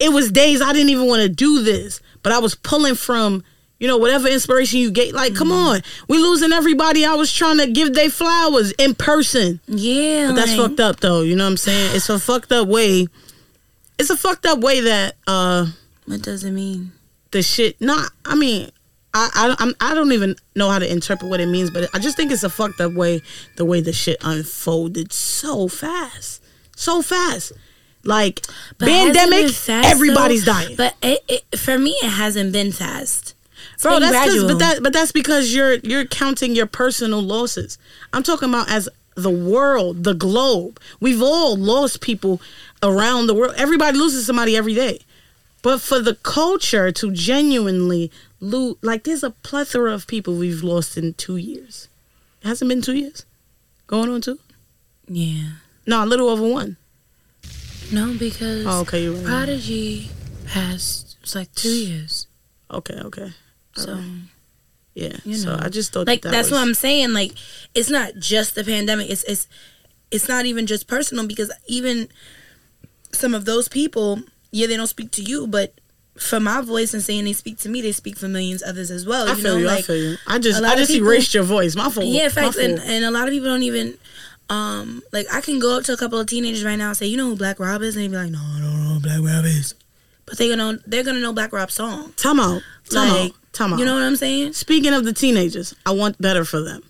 [0.00, 3.44] It was days I didn't even want to do this, but I was pulling from.
[3.78, 7.06] You know, whatever inspiration you get, like, come on, we losing everybody.
[7.06, 9.58] I was trying to give they flowers in person.
[9.66, 11.22] Yeah, But that's like, fucked up though.
[11.22, 11.96] You know what I'm saying?
[11.96, 13.06] It's a fucked up way.
[13.98, 15.64] It's a fucked up way that uh
[16.04, 16.92] What does it mean?
[17.30, 17.80] the shit.
[17.80, 18.10] Not.
[18.26, 18.68] I mean,
[19.14, 22.00] I I I'm, I don't even know how to interpret what it means, but I
[22.00, 23.22] just think it's a fucked up way
[23.56, 26.42] the way the shit unfolded so fast,
[26.76, 27.52] so fast.
[28.04, 28.40] Like
[28.78, 30.52] But pandemic, fast, everybody's though?
[30.52, 30.76] dying.
[30.76, 33.34] But it, it, for me, it hasn't been fast.
[33.74, 34.48] It's Bro, been that's 'cause- gradual.
[34.48, 37.76] but that but that's because you're you're counting your personal losses.
[38.12, 40.80] I'm talking about as the world, the globe.
[40.98, 42.40] We've all lost people
[42.82, 43.54] around the world.
[43.58, 45.00] Everybody loses somebody every day.
[45.62, 48.10] But for the culture to genuinely
[48.40, 51.88] lose, like there's a plethora of people we've lost in two years.
[52.42, 53.26] It hasn't been two years.
[53.86, 54.38] Going on two?
[55.06, 55.50] yeah.
[55.86, 56.76] No, a little over one.
[57.92, 59.24] No, because Oh, okay, right.
[59.24, 60.10] Prodigy
[60.46, 61.16] passed.
[61.22, 62.26] It's like two years.
[62.70, 63.32] Okay, okay.
[63.76, 64.00] So
[64.94, 65.16] Yeah.
[65.24, 65.62] You so know.
[65.62, 67.12] I just thought like that, that's was, what I'm saying.
[67.12, 67.32] Like
[67.74, 69.10] it's not just the pandemic.
[69.10, 69.48] It's it's
[70.10, 72.08] it's not even just personal because even
[73.12, 75.74] some of those people, yeah, they don't speak to you, but
[76.18, 79.06] for my voice and saying they speak to me, they speak for millions others as
[79.06, 79.26] well.
[79.28, 79.68] I you feel know, you.
[79.70, 80.16] I feel you.
[80.26, 81.74] I just I just people- erased your voice.
[81.76, 82.06] My fault.
[82.06, 83.96] yeah, facts, and, and a lot of people don't even.
[84.50, 87.06] Um, like I can go up to a couple of teenagers right now and say,
[87.06, 89.00] "You know who Black Rob is?" and they'd be like, "No, I don't know who
[89.00, 89.74] Black Rob is."
[90.26, 92.12] But they're gonna they're gonna know Black Rob's song.
[92.16, 92.60] Time out.
[92.90, 93.36] Time Like- out.
[93.52, 93.78] Time out.
[93.80, 94.52] You know what I'm saying?
[94.52, 96.82] Speaking of the teenagers, I want better for them.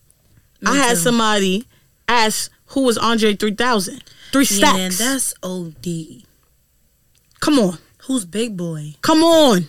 [0.67, 0.97] I had too.
[1.01, 1.67] somebody
[2.09, 4.03] ask who was Andre 3000.
[4.33, 5.01] Three stacks.
[5.01, 6.25] Yeah, that's OD.
[7.41, 7.79] Come on.
[8.07, 8.95] Who's Big Boi?
[9.03, 9.67] Come on.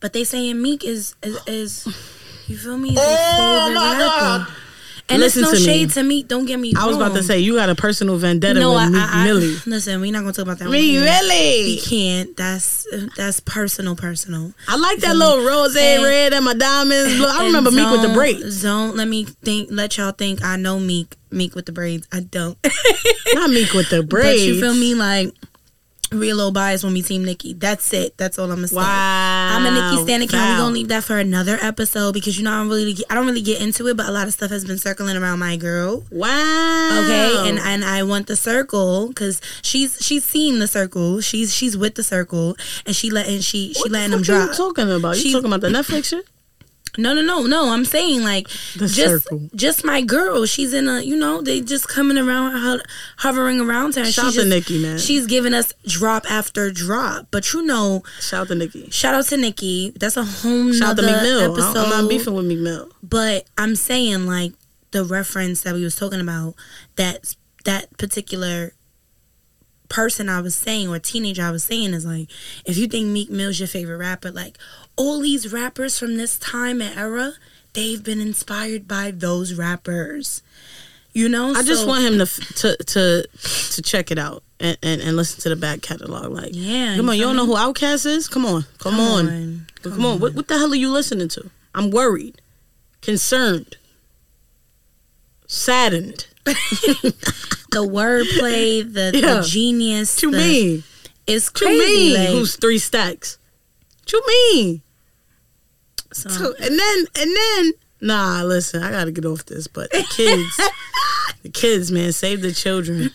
[0.00, 1.86] But they saying Meek is is, is
[2.48, 2.90] you feel me?
[2.92, 3.98] Is Oh, my.
[3.98, 4.46] God.
[5.10, 5.64] And Listen it's no to me.
[5.64, 6.28] shade to Meek.
[6.28, 6.84] Don't get me wrong.
[6.84, 8.70] I was about to say you got a personal vendetta no.
[8.72, 9.56] with I, I, Millie.
[9.66, 10.00] listen.
[10.00, 10.70] We're not gonna talk about that.
[10.70, 11.64] Me one really?
[11.64, 12.36] We can't.
[12.36, 13.96] That's that's personal.
[13.96, 14.52] Personal.
[14.68, 17.16] I like that little rose And- red and my diamonds.
[17.16, 17.26] Blue.
[17.26, 18.62] I remember Meek with the braids.
[18.62, 19.68] Don't let me think.
[19.72, 21.16] Let y'all think I know Meek.
[21.32, 22.06] Meek with the braids.
[22.12, 22.56] I don't.
[23.34, 24.44] Not Meek with the but braids.
[24.46, 24.94] you feel me?
[24.94, 25.34] Like
[26.12, 27.54] real low bias when we team Nicki.
[27.54, 28.16] That's it.
[28.16, 28.76] That's all I'm gonna say.
[28.76, 29.56] Wow.
[29.56, 30.58] I'm a Nicki Stan account.
[30.58, 33.26] We're gonna leave that for another episode because you know I don't really I don't
[33.26, 36.04] really get into it, but a lot of stuff has been circling around my girl.
[36.10, 37.00] Wow.
[37.04, 41.20] Okay, and and I want the circle because she's she's seen the circle.
[41.20, 44.46] She's she's with the circle, and she letting she she letting the them fuck are
[44.46, 44.50] drop.
[44.50, 45.24] you talking about?
[45.24, 46.26] You talking about the Netflix shit?
[46.98, 47.70] No, no, no, no.
[47.72, 49.48] I'm saying like The just circle.
[49.54, 50.44] just my girl.
[50.46, 52.80] She's in a you know they just coming around ho-
[53.18, 54.04] hovering around her.
[54.04, 54.98] Shout to Nicki, man.
[54.98, 57.28] She's giving us drop after drop.
[57.30, 58.90] But you know, Shout out to Nicki.
[58.90, 59.92] shout out to Nicki.
[59.98, 61.76] That's a whole Shout out to nother Meek episode.
[61.76, 62.90] I'm not beefing with Meek Mill.
[63.02, 64.52] But I'm saying like
[64.90, 66.54] the reference that we was talking about
[66.96, 68.72] that that particular
[69.88, 72.28] person I was saying or teenager I was saying is like
[72.64, 74.56] if you think Meek Mill's your favorite rapper, like
[75.00, 77.32] all these rappers from this time and era,
[77.72, 80.42] they've been inspired by those rappers.
[81.12, 83.26] You know, I just want him to to to
[83.72, 86.30] to check it out and, and, and listen to the back catalog.
[86.32, 88.28] Like, Yeah, come on, you don't know who Outkast is?
[88.28, 90.20] Come on, come, Come on, on, come, on.
[90.20, 91.50] What what the hell are you listening to?
[91.74, 92.40] I'm worried,
[93.00, 93.76] concerned,
[95.46, 96.26] saddened.
[96.44, 99.34] the wordplay, the, Yeah.
[99.34, 100.16] the genius.
[100.16, 100.84] to the, mean?
[101.26, 101.84] It's crazy.
[101.84, 102.14] mean?
[102.18, 103.38] like, Who's three stacks?
[104.06, 104.82] To mean?
[106.12, 109.66] So- So- and then and then nah, listen, I gotta get off this.
[109.66, 110.60] But the kids,
[111.42, 113.10] the kids, man, save the children,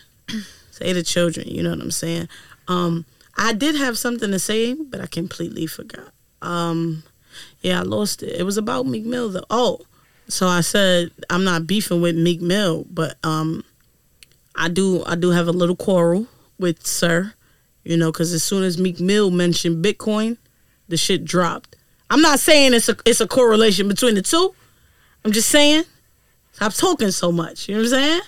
[0.72, 1.48] save the children.
[1.48, 2.28] You know what I'm saying?
[2.68, 3.06] Um,
[3.38, 6.12] I did have something to say, but I completely forgot.
[6.42, 7.04] Um,
[7.62, 8.40] yeah, I lost it.
[8.40, 9.46] It was about Meek Mill though.
[9.50, 9.80] Oh,
[10.28, 13.64] so I said I'm not beefing with Meek Mill, but um,
[14.56, 16.28] I do I do have a little quarrel
[16.60, 17.34] with Sir.
[17.84, 20.38] You know, because as soon as Meek Mill mentioned Bitcoin,
[20.88, 21.75] the shit dropped.
[22.10, 24.54] I'm not saying it's a it's a correlation between the two.
[25.24, 25.84] I'm just saying,
[26.54, 27.68] stop talking so much.
[27.68, 28.22] You know what I'm saying?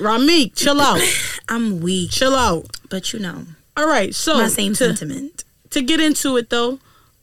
[0.00, 1.00] Ramik, chill out,
[1.48, 2.66] I'm weak, chill out.
[2.90, 3.44] but you know,
[3.76, 5.44] All right, so my same to, sentiment.
[5.70, 6.78] to get into it though,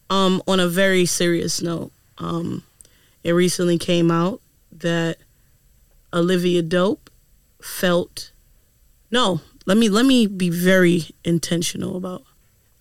[0.10, 2.64] um, on a very serious note, um,
[3.24, 5.18] it recently came out that
[6.14, 7.10] Olivia Dope
[7.62, 8.32] felt
[9.12, 9.42] no.
[9.68, 12.24] Let me let me be very intentional about.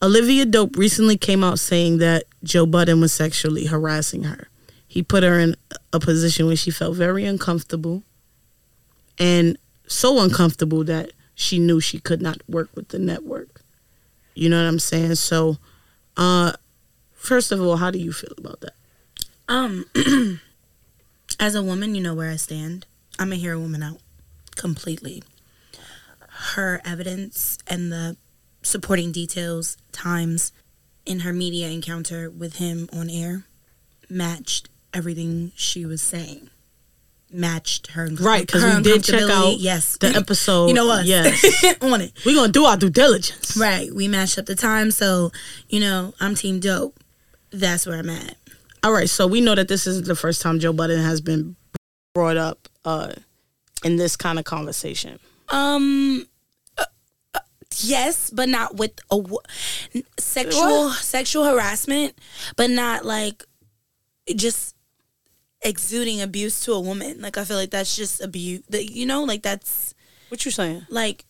[0.03, 4.49] Olivia Dope recently came out saying that Joe Budden was sexually harassing her.
[4.87, 5.57] He put her in
[5.93, 8.03] a position where she felt very uncomfortable
[9.19, 13.61] and so uncomfortable that she knew she could not work with the network.
[14.35, 15.17] You know what I'm saying?
[15.17, 15.59] So,
[16.17, 16.53] uh,
[17.13, 18.75] first of all, how do you feel about that?
[19.49, 19.85] Um,
[21.41, 22.87] as a woman, you know where I stand.
[23.19, 23.99] I'm a hear a woman out
[24.57, 25.23] completely.
[26.55, 28.17] Her evidence and the
[28.63, 30.53] supporting details, times
[31.07, 33.45] in her media encounter with him on air
[34.09, 36.51] matched everything she was saying.
[37.33, 40.67] Matched her right because we did check out yes the episode.
[40.67, 41.77] You know what Yes.
[41.81, 42.13] on it.
[42.27, 43.57] We're gonna do our due diligence.
[43.57, 45.31] Right, we matched up the time, so
[45.69, 46.99] you know I'm team dope.
[47.53, 48.35] That's where I'm at.
[48.83, 51.55] All right, so we know that this isn't the first time Joe Budden has been
[52.15, 53.13] brought up uh,
[53.85, 55.21] in this kind of conversation.
[55.51, 56.27] Um.
[57.85, 59.41] Yes, but not with a wo-
[59.95, 62.19] n- sexual sexual harassment,
[62.57, 63.45] but not like
[64.37, 64.75] just
[65.63, 67.21] exuding abuse to a woman.
[67.21, 68.63] Like I feel like that's just abuse.
[68.71, 69.95] That you know, like that's
[70.29, 70.87] What you're saying?
[70.89, 71.25] like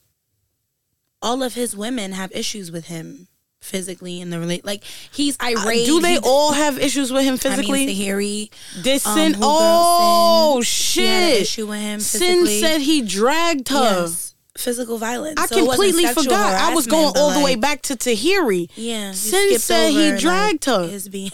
[1.22, 3.28] all of his women have issues with him
[3.60, 4.64] physically in the relate.
[4.64, 5.82] Like he's irate.
[5.82, 7.82] Uh, do they He- all have issues with him physically?
[7.82, 8.50] I mean, Tahiry,
[8.82, 9.36] Did um, Cyn?
[9.42, 11.42] oh Cyn, he had an shit!
[11.42, 14.00] issue with him Cyn said he dragged her.
[14.02, 14.29] Yes,
[14.60, 15.40] physical violence.
[15.40, 16.54] I So completely forgot.
[16.54, 18.70] I was going all the way back to Tahiry.
[18.76, 20.86] Yeah, you Cyn skipped said he dragged like, her.
[20.88, 21.30] His being,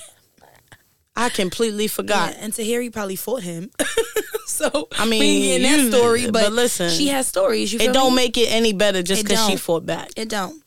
[1.17, 2.35] I completely forgot.
[2.35, 3.71] yeah, and Tahiry probably fought him.
[4.47, 7.73] so I mean, we ain't that story, but, but listen, she has stories.
[7.73, 8.17] You It don't me?
[8.25, 10.11] make it any better just because she fought back.
[10.17, 10.63] it don't.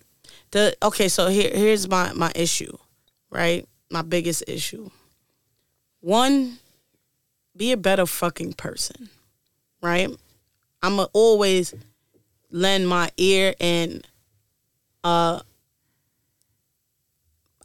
[0.52, 2.76] The okay, so here here's my my issue,
[3.30, 3.68] right?
[3.92, 4.90] My biggest issue.
[6.02, 6.58] One,
[7.56, 9.10] be a better fucking person,
[9.82, 10.10] right?
[10.82, 11.74] I'ma always
[12.52, 14.06] lend my ear and
[15.04, 15.40] uh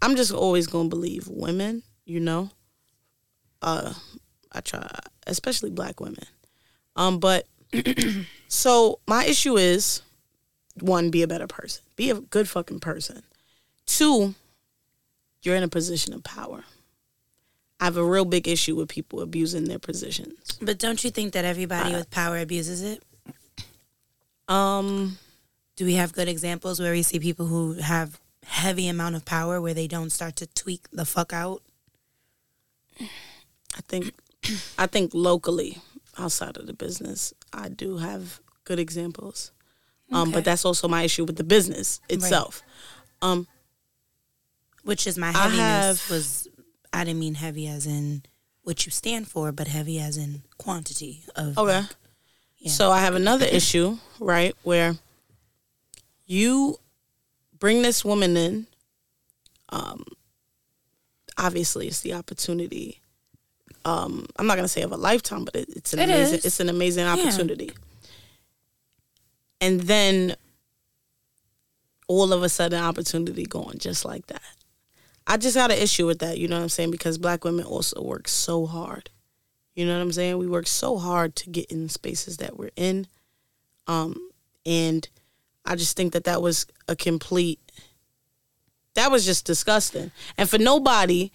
[0.03, 2.51] I'm just always gonna believe women, you know.
[3.63, 3.95] Uh,
[4.53, 4.87] I try,
[5.27, 6.27] especially black women.
[6.97, 7.47] Um, but
[8.49, 10.03] so my issue is
[10.81, 13.23] one, be a better person, be a good fucking person.
[13.87, 14.35] Two,
[15.43, 16.65] you're in a position of power.
[17.81, 20.59] I have a real big issue with people abusing their positions.
[20.61, 23.03] But don't you think that everybody Uh, with power abuses it?
[24.49, 25.19] Um,
[25.77, 29.61] Do we have good examples where we see people who have heavy amount of power
[29.61, 31.63] where they don't start to tweak the fuck out?
[33.01, 34.13] I think,
[34.79, 35.79] I think locally,
[36.17, 39.51] outside of the business, I do have good examples.
[40.13, 40.33] Um, Okay.
[40.35, 42.63] but that's also my issue with the business itself.
[43.23, 43.49] Um,
[44.85, 46.49] Which is my I heaviness have- was
[46.93, 48.23] I didn't mean heavy as in
[48.63, 51.81] what you stand for, but heavy as in quantity of Okay.
[51.81, 51.97] like,
[52.65, 52.71] Yeah.
[52.71, 54.97] So I have another issue, right, where
[56.27, 56.79] you
[57.59, 58.67] bring this woman in.
[59.69, 60.05] Um,
[61.37, 63.01] obviously, it's the opportunity.
[63.85, 66.39] Um, I'm not gonna say of a lifetime, but it, it's an It amazing.
[66.39, 66.45] is.
[66.47, 67.71] It's an amazing opportunity.
[69.61, 70.35] And then,
[72.09, 74.43] all of a sudden, opportunity going just like that.
[75.27, 76.39] I just got an issue with that.
[76.39, 76.91] You know what I'm saying?
[76.91, 79.11] Because black women also work so hard.
[79.75, 80.39] You know what I'm saying?
[80.39, 83.07] We work so hard to get in spaces that we're in.
[83.87, 84.31] Um,
[84.65, 85.09] and
[85.65, 87.61] I just think that that was a complete,
[88.95, 90.13] that was just disgusting.
[90.39, 91.33] And for nobody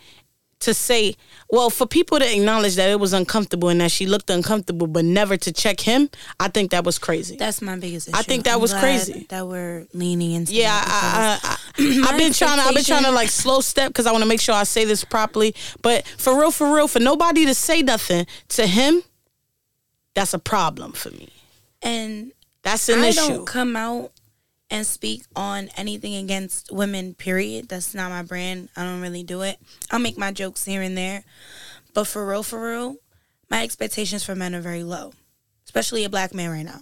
[0.60, 1.16] to say,
[1.50, 5.06] well, for people to acknowledge that it was uncomfortable and that she looked uncomfortable, but
[5.06, 7.38] never to check him, I think that was crazy.
[7.38, 8.18] That's my biggest issue.
[8.18, 9.26] I think that I'm was crazy.
[9.30, 10.54] That we're leaning into.
[10.54, 12.60] Yeah, I, I, I, I've been trying.
[12.60, 14.64] to I've been trying to like slow step because I want to make sure I
[14.64, 15.56] say this properly.
[15.82, 19.02] But for real, for real, for nobody to say nothing to him,
[20.14, 21.30] that's a problem for me.
[21.82, 23.28] and That's an I issue.
[23.28, 24.12] don't come out
[24.70, 27.14] and speak on anything against women.
[27.14, 27.70] Period.
[27.70, 28.70] That's not my brand.
[28.76, 29.58] I don't really do it.
[29.92, 31.24] I'll make my jokes here and there,
[31.94, 32.98] but for real, for real,
[33.50, 35.14] my expectations for men are very low,
[35.66, 36.82] especially a black man right now.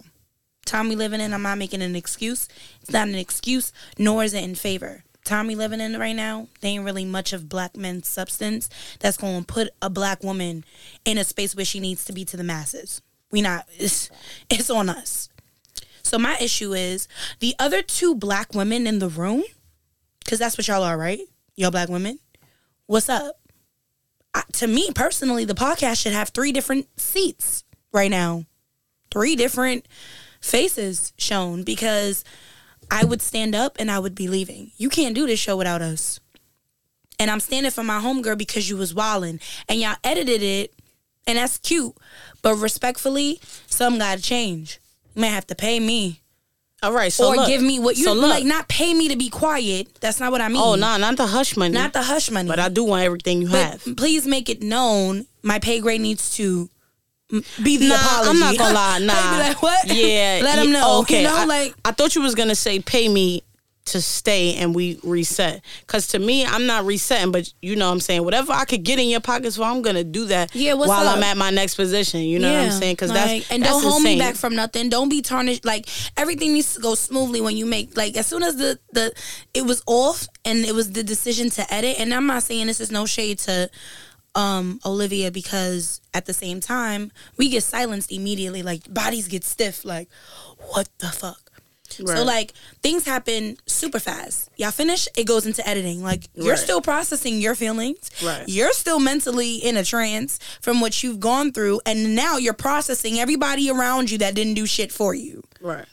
[0.64, 2.46] Time we living in, I'm not making an excuse.
[2.82, 5.02] It's not an excuse, nor is it in favor.
[5.24, 8.68] Time we living in right now, they ain't really much of black men's substance
[9.00, 10.64] that's going to put a black woman
[11.04, 13.02] in a space where she needs to be to the masses.
[13.30, 13.66] We not.
[13.78, 14.10] It's
[14.48, 15.28] it's on us.
[16.08, 17.06] So my issue is
[17.40, 19.44] the other two black women in the room,
[20.24, 21.20] because that's what y'all are, right?
[21.54, 22.18] Y'all black women.
[22.86, 23.38] What's up?
[24.32, 28.46] I, to me personally, the podcast should have three different seats right now,
[29.10, 29.86] three different
[30.40, 32.24] faces shown because
[32.90, 34.70] I would stand up and I would be leaving.
[34.78, 36.20] You can't do this show without us.
[37.18, 40.72] And I'm standing for my homegirl because you was wildin' and y'all edited it,
[41.26, 41.94] and that's cute.
[42.40, 44.80] But respectfully, some gotta change.
[45.18, 46.22] You might have to pay me
[46.80, 48.30] All right, so or look, give me what you so look.
[48.30, 48.44] like.
[48.44, 49.88] Not pay me to be quiet.
[50.00, 50.62] That's not what I oh, mean.
[50.62, 51.74] Oh, nah, not the hush money.
[51.74, 52.48] not the hush money.
[52.48, 53.96] But I do want everything you But have.
[53.96, 55.26] please make it known.
[55.42, 56.70] My pay grade needs to
[57.64, 58.30] be the Nah, apology.
[58.30, 58.98] I'm not gonna lie.
[59.02, 59.88] Nah, like, what?
[59.88, 61.00] Yeah, let them know.
[61.00, 63.42] Okay, you know, I, like I thought you was gonna say pay me
[63.88, 65.62] to stay and we reset.
[65.86, 68.24] Cause to me, I'm not resetting, but you know what I'm saying.
[68.24, 70.54] Whatever I could get in your pockets for, I'm gonna do that.
[70.54, 71.16] Yeah, what's while up?
[71.16, 72.20] I'm at my next position.
[72.20, 72.96] You know what I'm saying?
[72.96, 74.88] Cause like, that's and that's don't hold me back from nothing.
[74.88, 75.64] Don't be tarnished.
[75.64, 79.12] Like everything needs to go smoothly when you make like as soon as the the
[79.54, 81.98] it was off and it was the decision to edit.
[81.98, 83.70] And I'm not saying this is no shade to
[84.34, 88.62] um Olivia because at the same time we get silenced immediately.
[88.62, 89.84] Like bodies get stiff.
[89.84, 90.08] Like
[90.58, 91.47] what the fuck.
[91.90, 94.50] So like things happen super fast.
[94.56, 96.02] Y'all finish, it goes into editing.
[96.02, 96.58] Like you're Right.
[96.58, 98.10] still processing your feelings.
[98.22, 98.44] Right.
[98.48, 103.18] You're still mentally in a trance from what you've gone through, and now you're processing
[103.18, 105.42] everybody around you that didn't do shit for you.
[105.60, 105.86] right.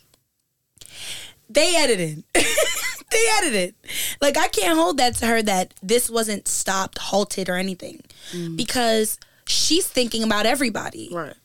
[1.48, 2.24] They edited.
[2.34, 3.76] they edited.
[4.20, 8.58] Like I can't hold that to her that this wasn't stopped, halted, or anything, mm.
[8.58, 11.36] because she's thinking about everybody Right.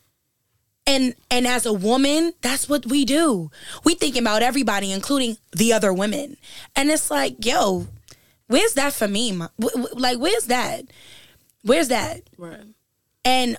[0.91, 3.51] And and as a woman that's what we do
[3.85, 6.37] we thinking about everybody including the other women
[6.77, 7.87] and it's like yo
[8.49, 10.83] where's that for me ma- wh- wh- like where's that
[11.63, 12.61] where's that Right.
[13.25, 13.57] and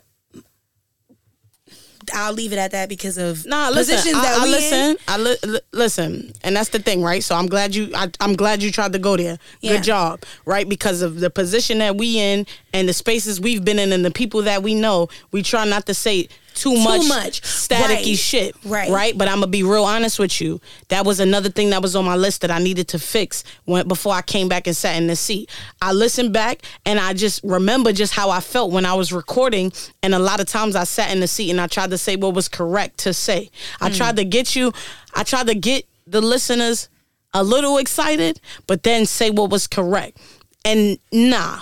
[2.13, 3.95] i'll leave it at that because of Nah, listen.
[3.95, 4.79] positions I, that I we listen.
[4.79, 4.97] in.
[5.07, 7.23] I li- li- listen, and that's the thing, right?
[7.23, 7.91] So I'm glad you.
[7.95, 9.37] I, I'm glad you tried to go there.
[9.61, 9.73] Yeah.
[9.73, 10.67] Good job, right?
[10.67, 14.11] Because of the position that we in and the spaces we've been in and the
[14.11, 17.41] people that we know, we try not to say too, much, much.
[17.41, 18.17] staticky Right.
[18.17, 18.89] shit, Right.
[18.89, 19.17] Right.
[19.17, 20.61] But I'm gonna be real honest with you.
[20.89, 23.87] That was another thing that was on my list that I needed to fix when
[23.87, 25.49] before I came back and sat in the seat.
[25.81, 29.71] I listened back and I just remember just how I felt when I was recording.
[30.03, 32.15] And a lot of times I sat in the seat and I tried to say
[32.15, 33.49] what was correct to say.
[33.79, 33.97] I mm.
[33.97, 34.71] tried to get you.
[35.13, 36.89] I tried to get the listeners
[37.33, 40.17] a little excited, but then say what was correct.
[40.65, 41.61] And nah,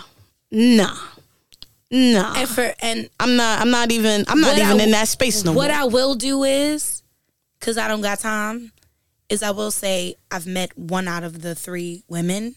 [0.51, 0.97] nah.
[1.91, 3.61] Nah, And for and I'm not.
[3.61, 4.23] I'm not even.
[4.27, 5.57] I'm not even I- in that space no more.
[5.63, 5.79] what more.
[5.81, 7.01] I will do is,
[7.59, 8.71] because I don't got time,
[9.27, 12.55] is I will say I've met one out of the three women,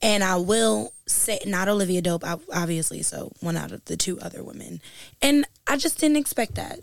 [0.00, 3.02] and I will say not Olivia Dope, obviously.
[3.02, 4.80] So one out of the two other women,
[5.20, 6.78] and I just didn't expect that.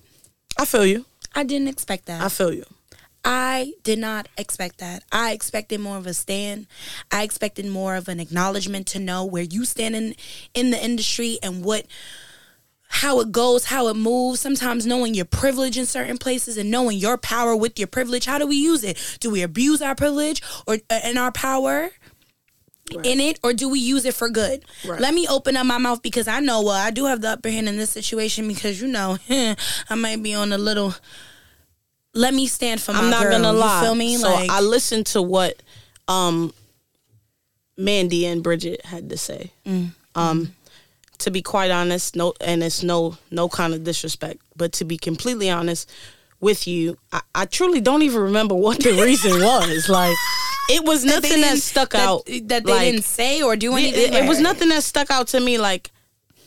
[0.59, 1.05] I feel you.
[1.35, 2.21] I didn't expect that.
[2.21, 2.65] I feel you.
[3.25, 5.03] I did not expect that.
[5.11, 6.67] I expected more of a stand.
[7.11, 10.15] I expected more of an acknowledgement to know where you stand in,
[10.53, 11.87] in the industry and what
[12.87, 14.39] how it goes, how it moves.
[14.39, 18.25] Sometimes knowing your privilege in certain places and knowing your power with your privilege.
[18.25, 19.17] How do we use it?
[19.19, 21.89] Do we abuse our privilege or uh, and our power?
[23.03, 24.63] In it, or do we use it for good?
[24.87, 25.01] Right.
[25.01, 27.49] Let me open up my mouth because I know well I do have the upper
[27.49, 29.17] hand in this situation because you know
[29.89, 30.93] I might be on a little.
[32.15, 33.31] Let me stand for my I'm not girl.
[33.33, 33.81] gonna you lie.
[33.83, 34.15] feel me?
[34.17, 35.61] So like I listened to what
[36.07, 36.53] um
[37.77, 39.51] Mandy and Bridget had to say.
[39.65, 39.91] Mm.
[40.15, 40.55] Um
[41.19, 44.97] to be quite honest, no and it's no no kind of disrespect, but to be
[44.97, 45.91] completely honest
[46.41, 49.89] with you, I, I truly don't even remember what the reason was.
[49.89, 50.15] Like
[50.69, 52.25] it was That nothing that stuck that- out.
[52.25, 54.13] that they like, didn't say or do it, anything.
[54.13, 55.91] it was nothing that stuck out to me like,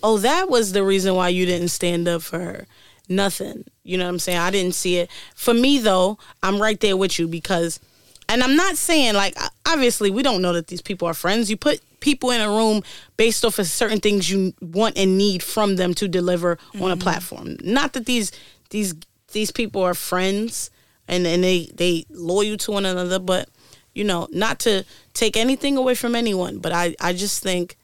[0.02, 2.66] oh, that was the reason why you didn't stand up for her.
[3.08, 3.64] Nothing.
[3.84, 4.38] You know what I'm saying?
[4.38, 5.10] I didn't see it.
[5.34, 7.80] For me though, I'm right there with you because
[8.28, 9.36] and I'm not saying like
[9.66, 11.50] obviously we don't know that these people are friends.
[11.50, 12.82] You put people in a room
[13.16, 16.94] based off of certain things you want and need from them to deliver on a
[16.94, 17.00] mm-hmm.
[17.00, 17.56] platform.
[17.62, 18.32] Not that these
[18.70, 18.94] these
[19.32, 20.70] these people are friends
[21.06, 23.48] and and they they loyal to one another, but
[23.94, 24.84] you know, not to
[25.14, 27.76] take anything away from anyone, but I I just think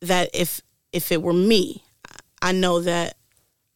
[0.00, 0.60] that if
[0.92, 1.84] if it were me,
[2.42, 3.16] I know that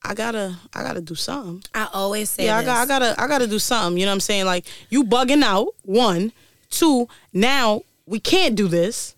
[0.05, 1.63] I gotta I gotta do something.
[1.75, 3.99] I always say Yeah, I got I gotta I gotta do something.
[3.99, 4.45] You know what I'm saying?
[4.45, 5.69] Like you bugging out.
[5.83, 6.33] One,
[6.71, 7.09] two.
[7.33, 9.15] Now we can't do this.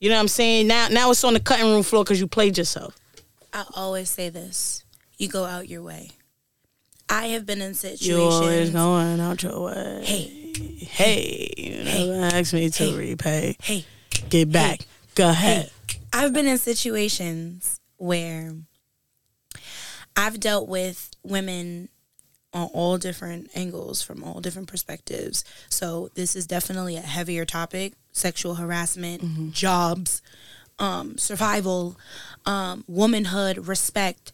[0.00, 0.66] You know what I'm saying?
[0.66, 2.96] Now now it's on the cutting room floor because you played yourself.
[3.52, 4.82] I always say this.
[5.18, 6.10] You go out your way.
[7.08, 8.08] I have been in situations.
[8.08, 10.02] You always going out your way.
[10.04, 10.30] Hey,
[10.84, 12.92] Hey, you never asked me to Hey.
[12.94, 13.56] repay.
[13.62, 13.84] hey,
[14.28, 14.80] Get back.
[15.14, 15.70] Go ahead.
[16.12, 18.54] I've been in situations where
[20.16, 21.88] I've dealt with women
[22.52, 25.44] on all different angles from all different perspectives.
[25.68, 30.22] So this is definitely a heavier topic: sexual harassment, jobs,
[30.78, 31.96] um, survival,
[32.46, 34.32] um, womanhood, respect,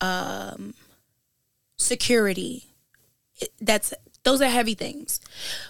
[0.00, 0.74] um,
[1.76, 2.66] security.
[3.40, 3.92] It- That's
[4.24, 5.20] those are heavy things.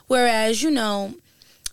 [0.07, 1.15] Whereas you know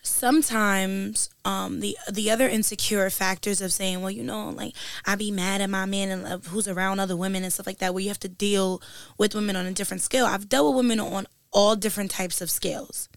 [0.06, 4.74] sometimes um the the other insecure factors of saying well you know like
[5.06, 7.80] i be mad at my man and love who's around other women and stuff like
[7.80, 8.82] that where you have to deal
[9.18, 10.26] with women on a different scale.
[10.26, 13.08] I've dealt with women on all different types of scales.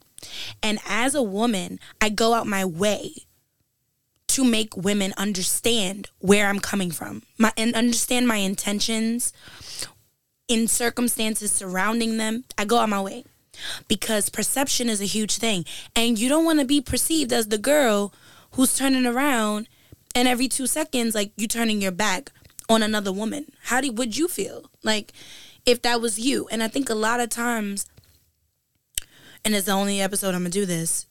[0.62, 3.12] And as a woman i go out my way
[4.28, 9.32] to make women understand where i'm coming from my and understand my intentions
[10.48, 12.44] in circumstances surrounding them.
[12.56, 13.24] I go out my way
[13.86, 15.64] because perception is a huge thing.
[15.94, 18.12] And you don't want to be perceived as the girl
[18.52, 19.68] who's turning around
[20.14, 22.32] and every two seconds like you turning your back
[22.68, 23.46] on another woman.
[23.64, 24.70] How do would you feel?
[24.82, 25.12] Like
[25.66, 27.84] if that was you and i think a lot of times
[29.44, 31.08] and it's the only episode i'm gonna do this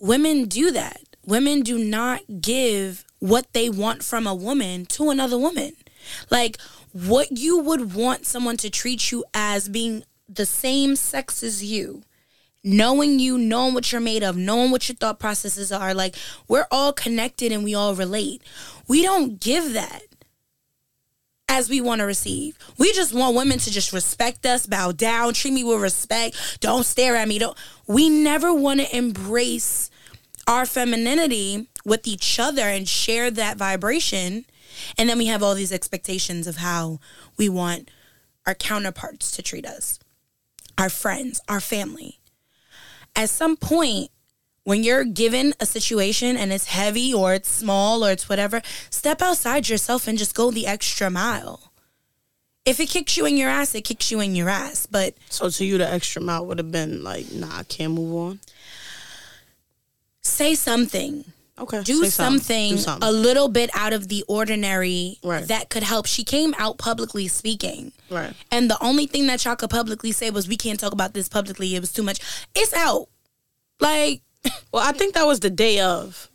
[0.00, 1.02] women do that.
[1.24, 5.72] Women do not give what they want from a woman to another woman.
[6.30, 6.58] Like
[6.92, 12.02] what you would want someone to treat you as being the same sex as you
[12.62, 16.14] knowing you knowing what you're made of knowing what your thought processes are like
[16.46, 18.42] we're all connected and we all relate
[18.86, 20.02] we don't give that
[21.50, 22.56] as we want to receive.
[22.78, 26.84] We just want women to just respect us, bow down, treat me with respect, don't
[26.84, 27.40] stare at me.
[27.40, 27.58] Don't
[27.88, 29.90] we never want to embrace
[30.46, 34.44] our femininity with each other and share that vibration.
[34.98, 37.00] And then we have all these expectations of how
[37.36, 37.90] we want
[38.46, 39.99] our counterparts to treat us,
[40.80, 42.18] our friends, our family.
[43.14, 44.10] At some point,
[44.64, 49.20] when you're given a situation and it's heavy or it's small or it's whatever, step
[49.20, 51.72] outside yourself and just go the extra mile.
[52.64, 54.86] If it kicks you in your ass, it kicks you in your ass.
[54.86, 58.14] But So to you, the extra mile would have been like, nah, I can't move
[58.14, 58.40] on.
[60.22, 61.24] say something.
[61.60, 63.08] Okay, Do something, Do something.
[63.08, 65.46] a little bit out of the ordinary Right.
[65.48, 66.06] that could help.
[66.06, 67.92] She came out publicly speaking.
[68.10, 68.32] right.
[68.50, 71.28] And the only thing that y'all could publicly say was, we can't talk about this
[71.28, 71.74] publicly.
[71.74, 72.18] It was too much.
[72.54, 73.08] It's out.
[73.78, 74.22] Like,
[74.72, 76.28] Well, I think that was the day of.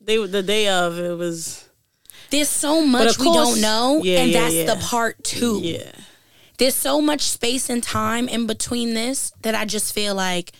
[0.00, 1.64] They the day of it was.
[2.30, 4.00] there's so much of we don't know.
[4.02, 4.74] Yeah, and yeah, that's yeah.
[4.74, 5.60] the part two.
[5.62, 5.90] Yeah.
[6.58, 10.52] there's so much space and time in between this that I just feel like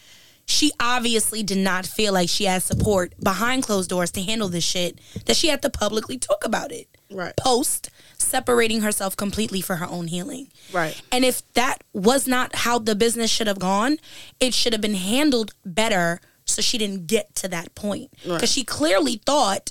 [0.46, 4.64] she obviously did not feel like she had support behind closed doors to handle this
[4.64, 6.88] shit that she had to publicly talk about it.
[7.08, 7.36] Right.
[7.36, 7.88] post
[8.18, 10.48] separating herself completely for her own healing.
[10.72, 11.00] Right.
[11.12, 13.98] And if that was not how the business should have gone,
[14.40, 18.10] it should have been handled better so she didn't get to that point.
[18.24, 18.34] Right.
[18.34, 19.70] Because she clearly thought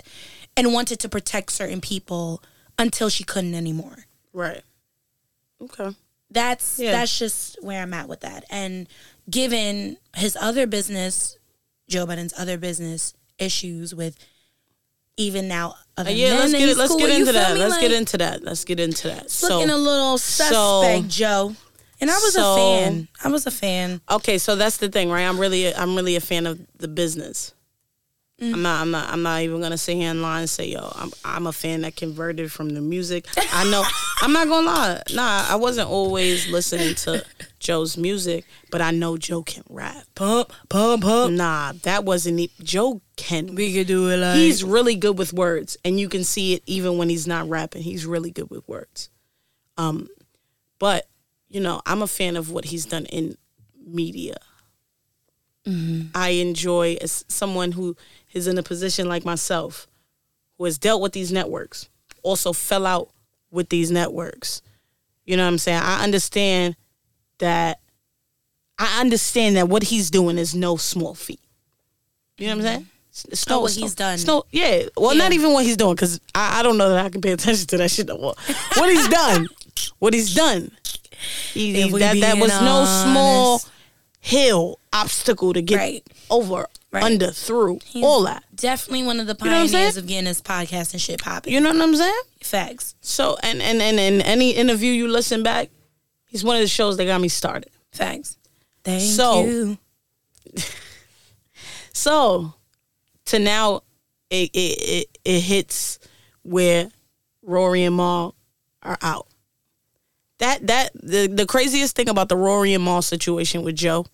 [0.56, 2.42] and wanted to protect certain people
[2.80, 4.06] until she couldn't anymore.
[4.32, 4.62] Right.
[5.62, 5.94] Okay.
[6.32, 6.92] That's Yeah.
[6.94, 8.46] that's just where I'm at with that.
[8.50, 8.88] And
[9.30, 11.38] given his other business,
[11.90, 14.18] Joe Biden's other business issues with
[15.18, 17.54] even now other Uh, yeah, men let's get let's get into that.
[17.54, 17.60] me?
[17.60, 18.44] Let's get into that.
[18.44, 19.32] Let's get into that.
[19.32, 21.56] So looking a little suspect, Joe.
[22.02, 23.08] And I was so- a fan.
[23.24, 24.02] I was a fan.
[24.12, 25.24] Okay, so that's the thing, right?
[25.24, 27.54] I'm really I'm really a fan of the business.
[28.42, 28.54] Mm.
[28.54, 30.92] I'm not I'm not I'm not even gonna sit here and lie and say, yo,
[30.96, 33.26] I'm I'm a fan that converted from the music.
[33.54, 33.82] I know
[34.22, 35.02] I'm not gonna lie.
[35.14, 37.26] Nah, I wasn't always listening to
[37.60, 40.04] Joe's music, but I know Joe can rap.
[40.16, 41.34] Pump, pump, pump.
[41.34, 45.32] Nah, that wasn't e- Joe can We could do it like he's really good with
[45.32, 48.68] words and you can see it even when he's not rapping he's really good with
[48.68, 49.10] words
[49.78, 50.10] um
[50.80, 51.08] but
[51.48, 53.38] you know i'm a fan of what he's done in
[53.88, 54.36] media
[55.66, 56.10] Mm-hmm.
[56.16, 57.96] i enjoy as someone who
[58.34, 59.88] is in a position like myself
[60.58, 61.90] who has dealt with these networks
[62.22, 63.10] also fell out
[63.52, 64.62] with these networks.
[65.26, 65.82] You know what i'm saying?
[65.82, 66.76] I understand
[67.40, 67.80] that
[68.78, 71.40] i understand that what he's doing is no small feat.
[72.38, 72.80] You know what i'm saying?
[72.82, 72.90] Mm-hmm.
[73.10, 74.20] It's, it's Oh, no, what it's he's no- done.
[74.28, 74.84] no yeah.
[74.98, 77.32] Well not even what he's doing because I, I don't know that i can pay
[77.32, 78.36] attention to that shit no more.
[78.78, 79.48] What he's done.
[80.00, 80.72] What he's done.
[81.54, 83.62] He, If he- we that, that was no small
[84.20, 86.04] hill obstacle to get Right.
[86.30, 87.04] over Right.
[87.04, 90.26] under through He's all that Definitely one of the know what I'm pioneers of getting
[90.26, 91.52] this podcast and shit popping.
[91.54, 92.96] you know what i'm saying Facts.
[93.02, 95.70] so and and and in any interview you listen back
[96.26, 98.38] he's one of the shows that got me started Facts.
[98.84, 99.78] Thank So- you.
[101.94, 102.54] So
[103.26, 103.82] to now
[104.30, 106.00] it it, it, it hits
[106.44, 106.90] where
[107.42, 108.36] Rory and Mal
[108.84, 109.28] are out.
[110.40, 114.06] That that the, the craziest thing about the Rory and Mal situation with Joe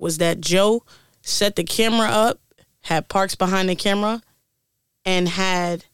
[0.00, 0.84] was that Joe
[1.22, 2.40] set the camera up,
[2.82, 4.22] had Parks behind the camera,
[5.04, 5.84] and had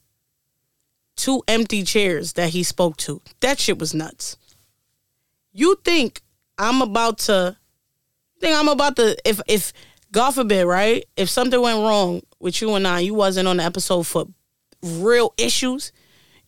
[1.17, 3.21] two empty chairs that he spoke to.
[3.41, 4.37] That shit was nuts.
[5.53, 6.23] You think
[6.59, 7.57] I'm about to
[8.41, 9.73] think I'm about to if if
[10.13, 11.05] God forbid, right?
[11.17, 14.27] If something went wrong with you and I, you wasn't on the episode for
[14.83, 15.93] real issues.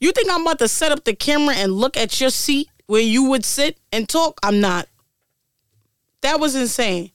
[0.01, 3.01] You think I'm about to set up the camera and look at your seat where
[3.01, 4.39] you would sit and talk?
[4.43, 4.89] I'm not.
[6.21, 7.11] That was insane.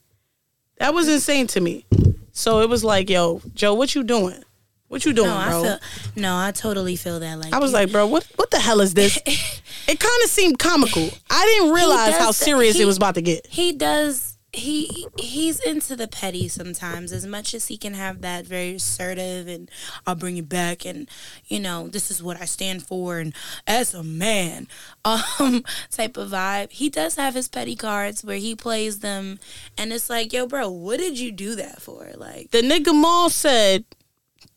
[0.83, 1.85] That was insane to me.
[2.33, 4.43] So it was like, yo, Joe, what you doing?
[4.89, 5.63] What you doing, No, I bro?
[5.63, 5.79] feel
[6.17, 7.39] no, I totally feel that.
[7.39, 9.15] Like I was like, bro, what what the hell is this?
[9.25, 11.09] it kind of seemed comical.
[11.29, 13.47] I didn't realize how serious he- it was about to get.
[13.49, 18.45] he does he he's into the petty sometimes as much as he can have that
[18.45, 19.69] very assertive and
[20.05, 21.09] I'll bring you back and
[21.47, 23.33] you know this is what I stand for and
[23.65, 24.67] as a man
[25.05, 29.39] um type of vibe he does have his petty cards where he plays them
[29.77, 33.29] and it's like yo bro what did you do that for like The nigga Mal
[33.29, 33.85] said,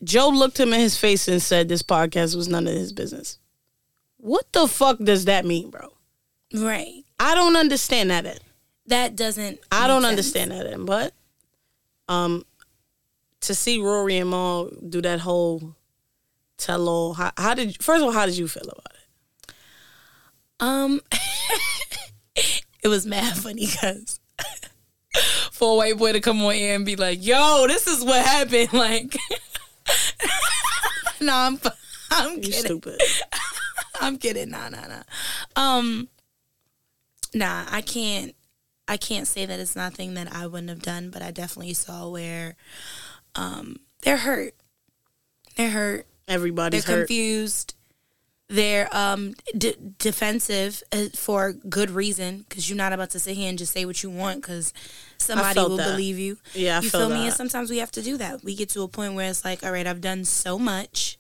[0.05, 3.39] Joe looked him in his face and said this podcast was none of his business.
[4.19, 5.93] What the fuck does that mean, bro?
[6.55, 8.27] right I don't understand that.
[8.27, 8.41] Ed.
[8.89, 10.11] That doesn't I don't sense.
[10.11, 10.85] understand that.
[10.87, 11.13] But
[12.09, 12.45] um,
[13.41, 15.75] to see Rory and Mal do that whole
[16.59, 19.55] tell all, how, how did you, first of all, how did you feel about it?
[20.61, 21.01] Um,
[22.83, 24.21] it was mad funny because
[25.53, 28.25] for a white boy to come on here and be like, "Yo, this is what
[28.25, 29.17] happened," like,
[31.21, 31.59] no, I'm,
[32.11, 32.53] I'm You kidding.
[32.61, 33.01] stupid.
[34.01, 34.51] I'm kidding.
[34.51, 35.03] Nah, nah, nah.
[35.57, 36.09] Um,
[37.35, 38.35] nah, I can't.
[38.89, 42.09] I can't say that it's nothing that I wouldn't have done, but I definitely saw
[42.09, 42.57] where,
[43.35, 44.55] um, they're hurt.
[45.57, 46.07] They're hurt.
[46.29, 47.09] Everybody's they're hurt.
[47.09, 47.75] confused.
[48.49, 49.35] They're um
[49.99, 53.85] defensive uh, for good reason because you're not about to sit here and just say
[53.85, 54.73] what you want because
[55.19, 55.91] somebody will that.
[55.91, 56.39] believe you.
[56.55, 57.27] Yeah, I you feel me?
[57.27, 58.45] And sometimes we have to do that.
[58.45, 61.19] We get to a point where it's like, all right, I've done so much,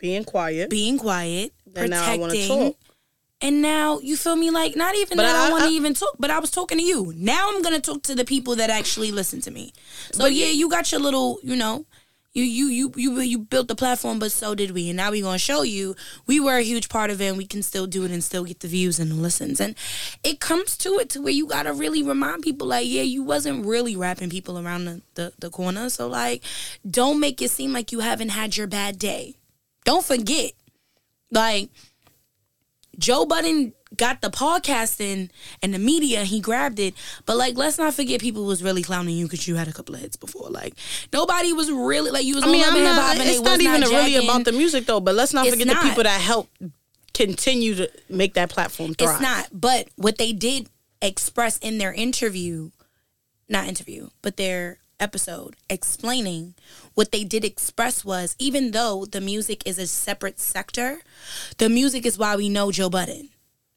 [0.00, 0.70] Being quiet.
[0.70, 2.74] being quiet, I protecting.
[3.40, 4.50] And now you feel me?
[4.50, 6.78] Like not even But that I, I- want to even talk, but I was talking
[6.78, 7.12] to you.
[7.16, 9.72] Now I'm gonna talk to the people that actually listen to me.
[10.12, 11.84] So yeah, you got your little, you know,
[12.32, 14.88] you you you you you built the platform, but so did we.
[14.88, 15.94] And now we're gonna show you
[16.26, 18.44] we were a huge part of it, and we can still do it and still
[18.44, 19.60] get the views and the listens.
[19.60, 19.74] And
[20.24, 23.66] it comes to it to where you gotta really remind people, like, yeah, you wasn't
[23.66, 25.90] really wrapping people around the the, the corner.
[25.90, 26.42] So like,
[26.90, 29.36] don't make it seem like you haven't had your bad day.
[29.84, 30.52] Don't forget,
[31.30, 31.68] like
[32.98, 35.30] Joe Budden got the podcasting
[35.62, 36.94] and the media, he grabbed it.
[37.24, 39.94] But like, let's not forget, people was really clowning you because you had a couple
[39.94, 40.48] of hits before.
[40.50, 40.74] Like,
[41.12, 42.44] nobody was really like you was.
[42.44, 44.86] I mean, I'm Love and Hip not, it's not even not really about the music
[44.86, 45.00] though.
[45.00, 46.48] But let's not It's forget the people that help
[47.14, 49.12] continue to make that platform thrive.
[49.12, 49.48] It's not.
[49.52, 50.68] But what they did
[51.00, 52.70] express in their interview,
[53.48, 56.54] not interview, but their episode explaining
[56.94, 61.00] what they did express was even though the music is a separate sector,
[61.58, 63.30] the music is why we know Joe Budden.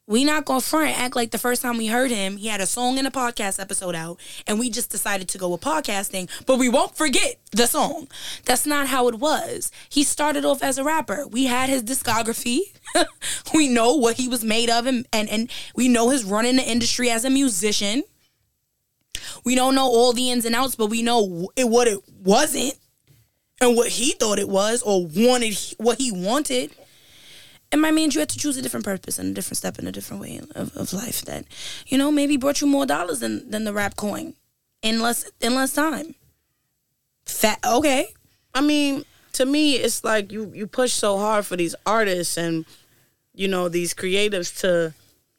[0.09, 2.65] We not gonna front act like the first time we heard him, he had a
[2.65, 6.57] song and a podcast episode out, and we just decided to go with podcasting, but
[6.57, 8.07] we won't forget the song.
[8.45, 9.71] That's not how it was.
[9.87, 11.27] He started off as a rapper.
[11.27, 12.61] We had his discography.
[13.53, 16.55] we know what he was made of, and, and and we know his run in
[16.55, 18.01] the industry as a musician.
[19.43, 22.75] We don't know all the ins and outs, but we know it, what it wasn't
[23.61, 26.71] and what he thought it was or wanted what he wanted.
[27.71, 29.87] And my man, you had to choose a different purpose and a different step and
[29.87, 31.45] a different way of, of life that,
[31.85, 34.33] you know, maybe brought you more dollars than, than the rap coin
[34.81, 36.15] in less in less time.
[37.25, 38.07] Fat okay.
[38.53, 42.65] I mean, to me, it's like you you push so hard for these artists and
[43.33, 44.93] you know these creatives to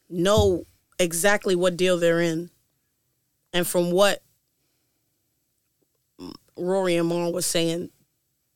[0.09, 0.67] know
[0.99, 2.51] exactly what deal they're in,
[3.53, 4.23] and from what
[6.57, 7.91] Rory and Mal was saying,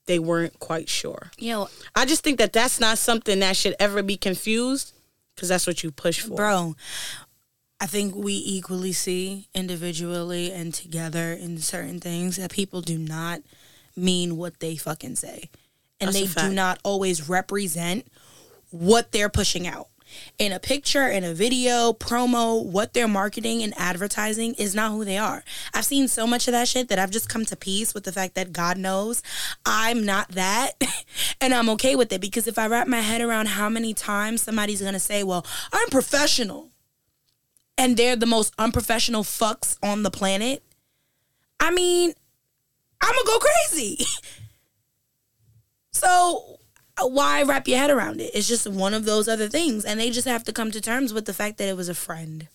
[0.06, 1.30] they weren't quite sure.
[1.38, 4.92] Yo, I just think that that's not something that should ever be confused
[5.34, 6.36] because that's what you push for.
[6.36, 6.76] bro.
[7.80, 13.40] I think we equally see individually and together in certain things that people do not
[13.96, 15.50] mean what they fucking say.
[16.00, 18.06] And That's they do not always represent
[18.70, 19.88] what they're pushing out.
[20.38, 25.04] In a picture, in a video, promo, what they're marketing and advertising is not who
[25.04, 25.44] they are.
[25.72, 28.12] I've seen so much of that shit that I've just come to peace with the
[28.12, 29.22] fact that God knows
[29.64, 30.72] I'm not that.
[31.40, 34.42] and I'm okay with it because if I wrap my head around how many times
[34.42, 36.70] somebody's gonna say, Well, I'm professional
[37.76, 40.62] and they're the most unprofessional fucks on the planet,
[41.60, 42.12] I mean,
[43.00, 44.04] I'm gonna go crazy.
[45.92, 46.58] so
[47.00, 48.30] why wrap your head around it?
[48.34, 51.12] It's just one of those other things, and they just have to come to terms
[51.12, 52.48] with the fact that it was a friend.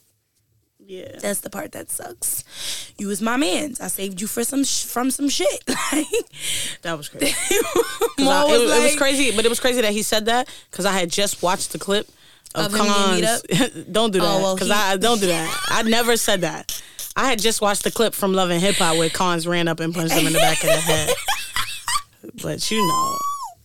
[0.86, 1.18] Yeah.
[1.22, 2.44] That's the part that sucks.
[2.98, 3.80] You was my man's.
[3.80, 5.64] I saved you for some sh- from some shit.
[5.92, 6.06] Like,
[6.82, 7.36] That was crazy.
[7.52, 7.54] I-
[8.18, 10.86] it, was was, it was crazy, but it was crazy that he said that because
[10.86, 12.08] I had just watched the clip
[12.56, 13.86] of, Of him getting beat Khan's.
[13.92, 15.64] don't do oh, that Oh, well, because he- I don't do that.
[15.70, 16.82] I never said that.
[17.16, 19.80] I had just watched the clip from Love and Hip Hop where Khan's ran up
[19.82, 21.10] and punched him in the back of the head.
[22.42, 23.18] But you know,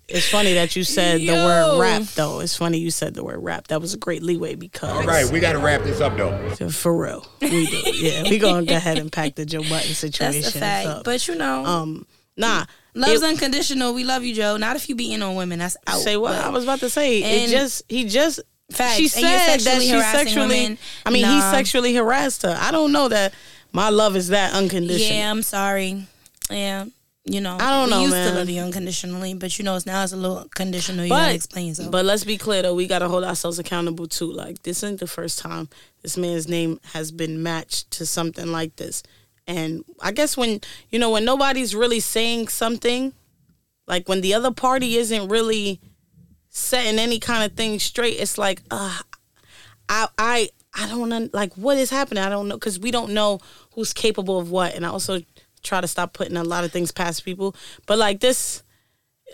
[0.08, 2.40] it's funny that you said the word rap though.
[2.40, 3.68] It's funny you said the word rap.
[3.68, 6.68] That was a great leeway because All right, we got to wrap this up though.
[6.70, 7.82] for real, we do.
[7.94, 10.86] Yeah, we gonna go ahead and pack the Joe Budden situation that's a fact.
[10.88, 11.04] up.
[11.04, 12.64] But you know, um, nah.
[12.94, 13.94] love's it- unconditional.
[13.94, 14.56] We love you, Joe.
[14.56, 15.58] Not if you beating on women.
[15.58, 16.00] That's out.
[16.00, 17.22] Say what But- I was about to say.
[17.44, 18.40] It just he just
[18.70, 18.96] Facts.
[18.96, 20.48] she And said that she sexually.
[20.48, 20.78] women.
[21.06, 22.56] I mean, he sexually harassed her.
[22.58, 23.32] I don't know that
[23.72, 25.16] my love is that unconditional.
[25.16, 26.06] Yeah, I'm sorry.
[26.50, 26.86] Yeah.
[27.26, 28.32] You know, I don't know, used man.
[28.32, 31.04] to love you unconditionally, but you know, it's now it's a little conditional.
[31.04, 31.90] You gotta explain yourself.
[31.90, 34.30] but let's be clear though, we gotta hold ourselves accountable too.
[34.30, 35.70] Like this isn't the first time
[36.02, 39.02] this man's name has been matched to something like this.
[39.46, 40.60] And I guess when
[40.90, 43.14] you know when nobody's really saying something,
[43.86, 45.80] like when the other party isn't really
[46.50, 48.98] setting any kind of thing straight, it's like, uh,
[49.88, 52.22] I I I don't know, like what is happening.
[52.22, 53.40] I don't know because we don't know
[53.72, 54.74] who's capable of what.
[54.74, 55.22] And I also
[55.64, 57.56] try to stop putting a lot of things past people.
[57.86, 58.62] But like this,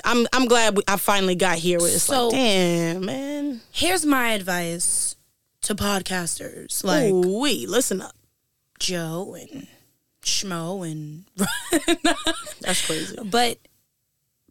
[0.05, 1.78] I'm I'm glad we, I finally got here.
[1.78, 5.16] Where it's So- like, damn man, Here's my advice
[5.62, 8.14] to podcasters like we listen up.
[8.78, 9.66] Joe and
[10.22, 11.24] Schmo and
[12.62, 13.16] That's crazy.
[13.24, 13.59] but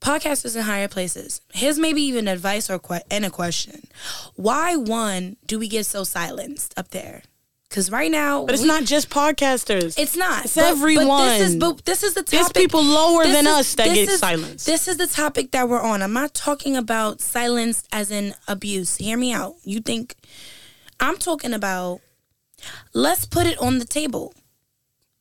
[0.02, 1.42] podcasters in higher places.
[1.54, 3.88] Here's maybe even advice or que- and a question.
[4.36, 7.24] Why one do we get so silenced up there?
[7.70, 9.94] Because right now, But it's we- not just podcasters.
[9.98, 10.46] It's not.
[10.46, 11.60] It's But- But this is, everyone.
[11.60, 12.32] but this is the topic.
[12.40, 14.66] There's people lower This than is- us that get is- silenced.
[14.66, 16.02] This is the topic that we're on.
[16.02, 18.96] I'm not talking about silence as in abuse.
[18.96, 19.56] Hear me out.
[19.64, 20.16] You think
[21.00, 22.02] I'm talking about?
[22.94, 24.34] Let's put it on the table.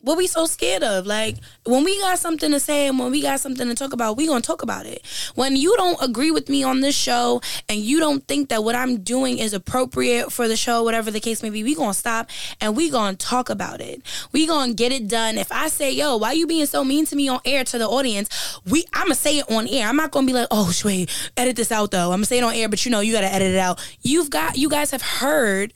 [0.00, 1.06] What we so scared of?
[1.06, 4.16] Like when we got something to say and when we got something to talk about,
[4.16, 5.04] we gonna talk about it.
[5.34, 8.76] When you don't agree with me on this show and you don't think that what
[8.76, 12.30] I'm doing is appropriate for the show, whatever the case may be, we gonna stop
[12.60, 14.00] and we gonna talk about it.
[14.30, 15.36] We gonna get it done.
[15.36, 17.88] If I say, "Yo, why you being so mean to me on air to the
[17.88, 18.28] audience?"
[18.64, 19.88] We, I'ma say it on air.
[19.88, 22.44] I'm not gonna be like, "Oh, wait, edit this out though." I'm gonna say it
[22.44, 23.80] on air, but you know, you gotta edit it out.
[24.02, 25.74] You've got, you guys have heard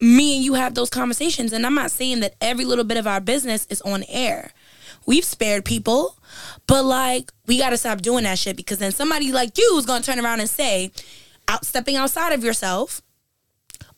[0.00, 3.06] me and you have those conversations and i'm not saying that every little bit of
[3.06, 4.52] our business is on air
[5.06, 6.16] we've spared people
[6.66, 10.02] but like we gotta stop doing that shit because then somebody like you is gonna
[10.02, 10.90] turn around and say
[11.48, 13.02] out stepping outside of yourself.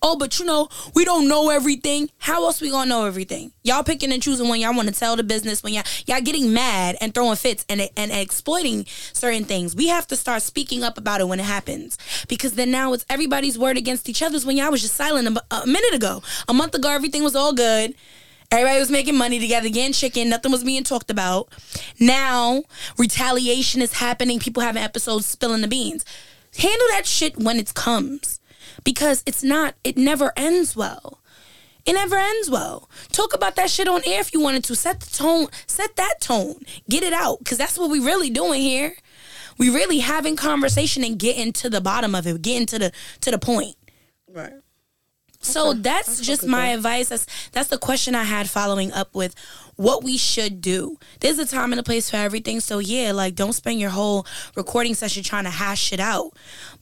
[0.00, 2.08] Oh, but you know, we don't know everything.
[2.18, 3.50] How else we gonna know everything?
[3.64, 6.52] Y'all picking and choosing when y'all want to tell the business, when y'all y'all getting
[6.52, 9.74] mad and throwing fits and and exploiting certain things.
[9.74, 13.04] We have to start speaking up about it when it happens, because then now it's
[13.10, 14.46] everybody's word against each other's.
[14.46, 17.52] When y'all was just silent a, a minute ago, a month ago, everything was all
[17.52, 17.94] good.
[18.52, 20.28] Everybody was making money together, getting chicken.
[20.28, 21.52] Nothing was being talked about.
[21.98, 22.62] Now
[22.96, 24.38] retaliation is happening.
[24.38, 26.04] People having episodes spilling the beans.
[26.56, 28.37] Handle that shit when it comes
[28.84, 31.20] because it's not, it never ends well.
[31.86, 32.90] It never ends well.
[33.12, 34.76] Talk about that shit on air if you wanted to.
[34.76, 36.56] Set the tone, set that tone.
[36.90, 38.94] Get it out because that's what we really doing here.
[39.56, 42.92] We really having conversation and getting to the bottom of it, getting to the
[43.22, 43.76] to the point.
[44.30, 44.52] Right.
[45.40, 47.08] So that's just my advice.
[47.08, 49.34] That's that's the question I had following up with
[49.76, 50.98] what we should do.
[51.20, 52.60] There's a time and a place for everything.
[52.60, 54.26] So yeah, like don't spend your whole
[54.56, 56.32] recording session trying to hash it out.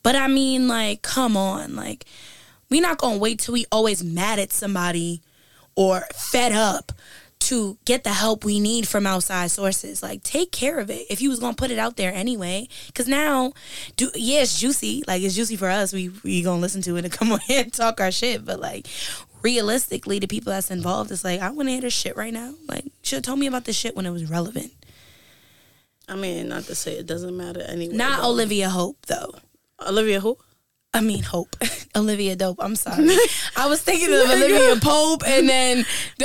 [0.03, 2.07] But I mean, like, come on, like
[2.71, 5.21] we not gonna wait till we always mad at somebody
[5.75, 6.93] or fed up
[7.39, 10.03] to get the help we need from outside sources.
[10.03, 12.68] Like take care of it if you was gonna put it out there anyway.
[12.95, 13.53] Cause now,
[13.97, 15.05] do yeah, it's juicy.
[15.07, 15.93] Like it's juicy for us.
[15.93, 18.45] We we gonna listen to it and come on here and talk our shit.
[18.45, 18.87] But like
[19.43, 22.55] realistically, the people that's involved, it's like I want to hear this shit right now.
[22.68, 24.72] Like should have told me about this shit when it was relevant.
[26.09, 27.95] I mean, not to say it doesn't matter anyway.
[27.95, 28.30] Not though.
[28.30, 29.34] Olivia Hope though.
[29.87, 30.39] Olivia who?
[30.97, 31.55] I mean Hope.
[31.97, 32.59] Olivia Dope.
[32.61, 33.09] I'm sorry.
[33.57, 35.85] I was thinking of Olivia Pope and then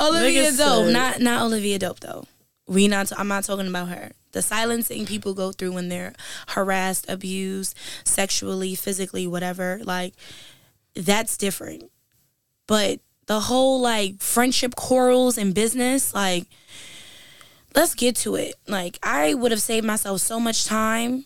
[0.00, 0.92] Olivia Dope.
[0.92, 2.26] Not not Olivia Dope though.
[2.68, 4.12] We not I'm not talking about her.
[4.32, 6.12] The silencing people go through when they're
[6.48, 7.74] harassed, abused,
[8.04, 10.12] sexually, physically, whatever, like
[10.94, 11.90] that's different.
[12.66, 16.44] But the whole like friendship quarrels and business, like
[17.74, 18.54] let's get to it.
[18.68, 21.24] Like I would have saved myself so much time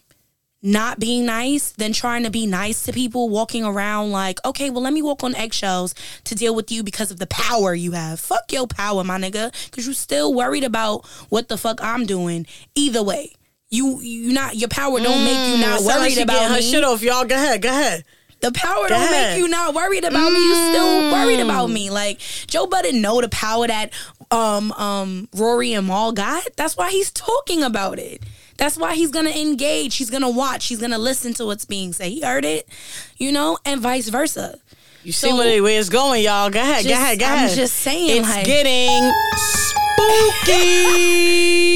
[0.62, 4.82] not being nice than trying to be nice to people walking around like, okay, well,
[4.82, 5.94] let me walk on eggshells
[6.24, 8.20] to deal with you because of the power you have.
[8.20, 12.46] Fuck your power, my nigga, because you still worried about what the fuck I'm doing.
[12.74, 13.32] Either way,
[13.70, 16.62] you you not your power don't make you not Sound like worried about her me.
[16.62, 17.24] shit off, y'all.
[17.24, 18.04] Go ahead, go ahead.
[18.40, 19.32] The power Go don't ahead.
[19.34, 20.42] make you not worried about me.
[20.42, 21.90] You still worried about me.
[21.90, 23.92] Like Joe Budden know the power that
[24.30, 26.42] um um Rory and Mal got.
[26.56, 28.22] That's why he's talking about it.
[28.60, 29.96] That's why he's gonna engage.
[29.96, 30.66] He's gonna watch.
[30.66, 32.08] He's gonna listen to what's being said.
[32.08, 32.68] He heard it,
[33.16, 34.58] you know, and vice versa.
[35.02, 36.50] You see So- where, where it's going, y'all.
[36.50, 37.50] Go ahead, go Just- ahead, go ahead.
[37.50, 40.70] I'm just saying, It's like- getting spooky.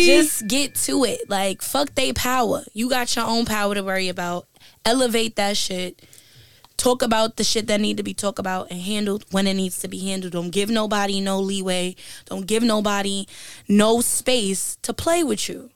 [0.06, 1.28] Just get to it.
[1.28, 2.64] Like fuck they power.
[2.74, 4.46] You got your own power to worry about.
[4.84, 6.02] Elevate that shit.
[6.76, 9.78] Talk about the shit that need to be talked about and handled when it needs
[9.78, 10.34] to be handled.
[10.34, 11.96] Don't give nobody no leeway.
[12.26, 13.26] Don't give nobody
[13.68, 15.70] no space to play with you.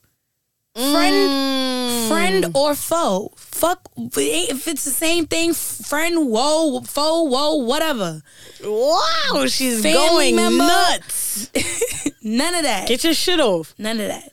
[0.78, 2.54] Friend, friend mm.
[2.54, 3.32] or foe.
[3.34, 5.52] Fuck eh, if it's the same thing.
[5.52, 8.22] Friend, whoa, foe, whoa, whatever.
[8.62, 10.64] wow, she's Family going member.
[10.64, 11.50] nuts.
[12.22, 12.86] None of that.
[12.86, 13.74] Get your shit off.
[13.76, 14.32] None of that.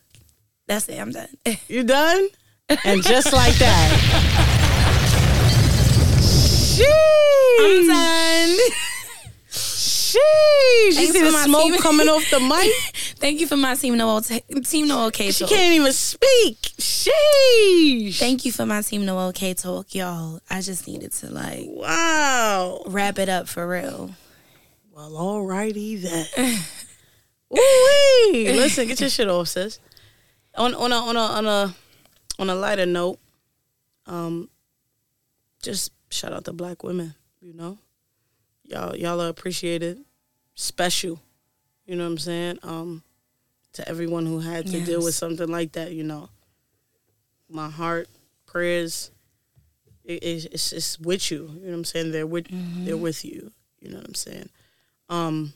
[0.68, 1.00] That's it.
[1.00, 1.30] I'm done.
[1.68, 2.28] You done?
[2.84, 4.52] And just like that.
[6.22, 6.86] Sheesh.
[7.60, 8.58] I'm done.
[10.16, 11.00] Sheesh.
[11.00, 11.82] You see the smoke team.
[11.82, 12.72] coming off the mic?
[13.18, 15.50] Thank you for my team Noel team Noel K She talk.
[15.50, 16.58] can't even speak.
[16.80, 18.18] Sheesh.
[18.20, 20.40] Thank you for my team Noel K talk, y'all.
[20.50, 22.84] I just needed to like Wow.
[22.88, 24.12] wrap it up for real.
[24.92, 26.26] Well, alrighty then.
[27.54, 28.52] Ooh-wee.
[28.54, 29.80] Listen, get your shit off, sis.
[30.56, 31.76] On on a on a on a
[32.40, 33.20] on a lighter note,
[34.08, 34.50] um,
[35.62, 37.14] just shout out to black women.
[37.42, 37.78] You know,
[38.64, 40.00] y'all y'all are appreciated,
[40.56, 41.20] special.
[41.86, 42.60] You know what I'm saying?
[42.64, 43.04] Um,
[43.74, 46.30] to everyone who had to deal with something like that, you know,
[47.50, 48.08] my heart,
[48.46, 49.12] prayers,
[50.04, 51.50] it, it's, it's it's with you.
[51.56, 52.12] You know what I'm saying?
[52.12, 52.48] They're with
[52.86, 53.52] they're with you.
[53.82, 54.50] You know what I'm saying?
[55.10, 55.54] Um,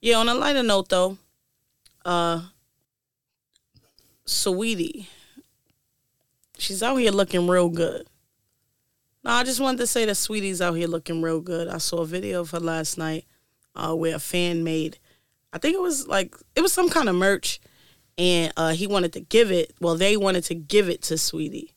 [0.00, 0.16] yeah.
[0.16, 1.18] On a lighter note, though,
[2.04, 2.42] uh,
[4.26, 5.06] Saweetie,
[6.58, 8.06] she's out here looking real good.
[9.24, 11.68] No, I just wanted to say that Saweetie's out here looking real good.
[11.68, 13.24] I saw a video of her last night,
[13.78, 14.98] uh, where a fan made,
[15.52, 17.60] I think it was like it was some kind of merch,
[18.16, 19.72] and uh, he wanted to give it.
[19.80, 21.72] Well, they wanted to give it to Saweetie,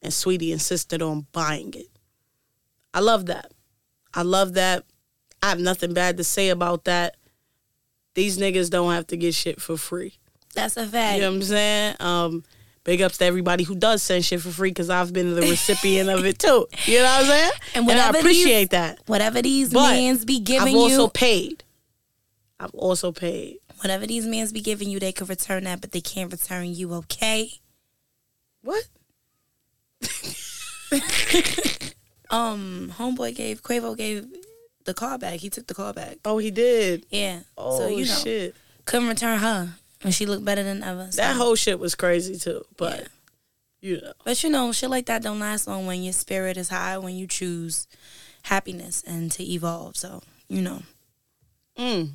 [0.00, 1.88] and Saweetie insisted on buying it.
[2.94, 3.52] I love that.
[4.14, 4.84] I love that.
[5.42, 7.16] I have nothing bad to say about that.
[8.14, 10.18] These niggas don't have to get shit for free.
[10.54, 11.16] That's a fact.
[11.16, 11.96] You know what I'm saying?
[12.00, 12.44] Um,
[12.84, 16.08] big ups to everybody who does send shit for free because I've been the recipient
[16.08, 16.66] of it too.
[16.86, 17.50] You know what I'm saying?
[17.74, 19.00] And I appreciate these- that.
[19.06, 21.64] Whatever these But mans be giving I've also you, paid.
[22.58, 23.58] I've also paid.
[23.80, 26.92] whatever these mans be giving you, they could return that, but they can't return you.
[26.94, 27.50] Okay?
[28.62, 28.84] What?
[32.30, 34.26] um, homeboy gave Quavo gave
[34.84, 35.40] the call back.
[35.40, 36.18] He took the call back.
[36.24, 37.06] Oh, he did.
[37.10, 37.40] Yeah.
[37.56, 38.54] Oh so you know, shit.
[38.84, 41.08] couldn't return her, and she looked better than ever.
[41.10, 42.64] so- That whole shit was crazy too.
[42.76, 43.06] But Yeah.
[43.90, 44.12] you know.
[44.24, 47.14] But you know, shit like that don't last long when your spirit is high, when
[47.16, 47.86] you choose
[48.42, 49.96] happiness and to evolve.
[49.96, 50.82] So, you know,
[51.78, 52.10] Mm.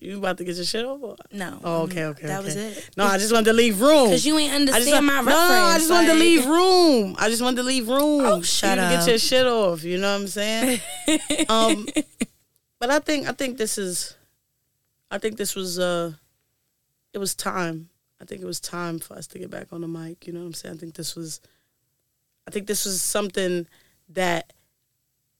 [0.00, 1.16] You about to get your shit over?
[1.32, 1.60] no.
[1.64, 2.26] Oh, okay, okay.
[2.28, 2.44] That okay.
[2.44, 2.90] was it.
[2.96, 4.04] No, I just wanted to leave room.
[4.04, 5.36] Because you ain't understand want- my no.
[5.38, 7.16] I just wanted to leave room.
[7.18, 8.20] I just wanted to leave room.
[8.24, 8.98] Oh, shut you to up.
[9.00, 9.82] get your shit off.
[9.82, 10.80] You know what I'm saying?
[11.48, 11.86] um,
[12.78, 14.14] but I think I think this is,
[15.10, 16.12] I think this was uh,
[17.18, 17.88] it was time.
[18.20, 20.26] I think it was time for us to get back on the mic.
[20.26, 20.76] You know what I'm saying?
[20.76, 21.40] I think this was,
[22.46, 23.66] I think this was something
[24.10, 24.52] that,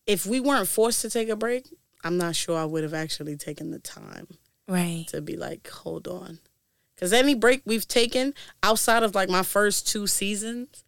[0.07, 1.69] if we weren't forced to take a break,
[2.03, 4.27] I'm not sure I would have actually taken the time
[4.67, 5.05] Right.
[5.09, 6.41] to be like, hold on.
[6.95, 10.83] Because any break we've taken outside of like my first two seasons,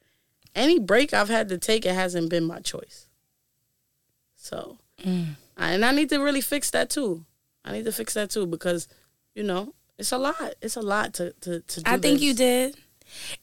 [0.56, 3.06] any break I've had to take, it hasn't been my choice.
[4.36, 5.36] So, Mm.
[5.56, 7.24] and I need to really fix that too.
[7.64, 8.88] I need to fix that too because,
[9.34, 10.54] you know, it's a lot.
[10.60, 12.22] It's a lot to to, to do I think this.
[12.22, 12.76] you did.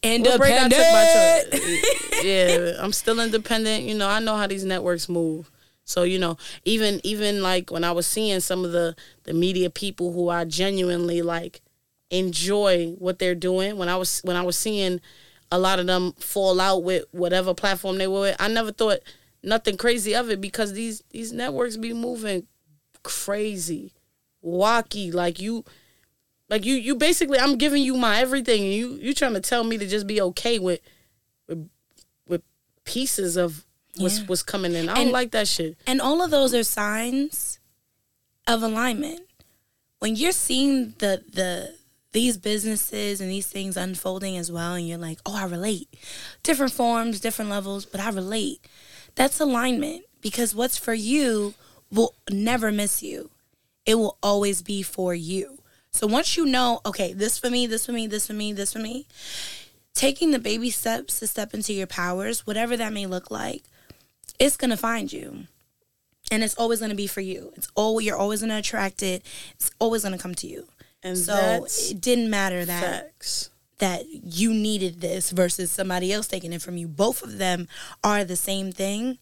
[0.02, 1.86] What break I took my Independent.
[2.24, 3.84] yeah, I'm still independent.
[3.84, 5.52] You know, I know how these networks move.
[5.84, 9.70] So you know, even even like when I was seeing some of the the media
[9.70, 11.62] people who I genuinely like
[12.10, 13.78] enjoy what they're doing.
[13.78, 15.00] When I was when I was seeing
[15.52, 19.00] a lot of them fall out with whatever platform they were with, I never thought
[19.44, 22.48] nothing crazy of it because these these networks be moving
[23.04, 23.94] crazy,
[24.44, 25.14] wacky.
[25.14, 25.64] Like you,
[26.50, 29.64] like you you basically I'm giving you my everything and you you trying to tell
[29.64, 30.80] me to just be okay with
[31.48, 31.70] with
[32.28, 32.42] with
[32.86, 33.66] pieces of
[33.98, 34.26] what's Yeah.
[34.28, 34.90] what's coming in.
[34.90, 35.78] I don't And- like that shit.
[35.86, 37.60] And all of those are signs
[38.48, 39.22] of alignment.
[40.00, 41.76] When you're seeing the the
[42.14, 45.88] these businesses and these things unfolding as well, and you're like, oh, I relate.
[46.42, 48.62] Different forms, different levels, but I relate.
[49.16, 51.54] That's alignment because what's for you
[51.92, 53.30] will never miss you.
[53.86, 55.57] It will always be for you.
[55.98, 58.74] So once you know, okay, this for me, this for me, this for me, this
[58.74, 59.08] for me,
[59.94, 63.64] taking the baby steps to step into your powers, whatever that may look like,
[64.40, 65.48] it's gonna find you
[66.32, 67.54] and it's always going to be for you.
[67.56, 69.24] It's all you're always going to attract it.
[69.56, 70.68] It's always going to come to you.
[71.04, 73.50] And So it didn't matter that facts.
[73.80, 76.88] that you needed this versus somebody else taking it from you.
[76.88, 77.68] Both of them
[78.04, 79.20] are the same thing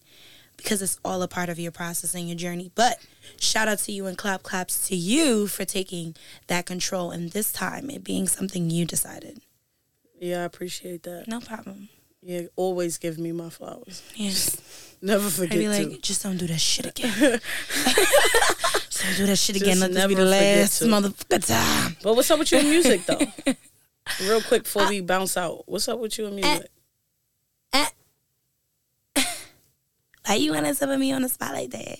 [0.57, 2.71] because it's all a part of your process and your journey.
[2.75, 2.99] But
[3.39, 6.15] shout out to you and clap claps to you for taking
[6.47, 9.41] that control and this time it being something you decided.
[10.19, 11.27] Yeah, I appreciate that.
[11.27, 11.89] No problem.
[12.21, 14.01] Yeah, always give me my flowers.
[14.15, 14.57] Yes.
[15.01, 16.01] Never I'd forget be like, to.
[16.01, 17.11] just don't do that shit again.
[18.89, 19.79] just don't do that shit again.
[19.79, 20.85] Let this be the last to.
[20.85, 21.97] motherfucker time.
[22.01, 23.19] But what's up with you in music though?
[24.21, 26.71] Real quick before uh, we bounce out, what's up with you in uh, music?
[30.25, 31.99] Why you want to put me on the spot like that?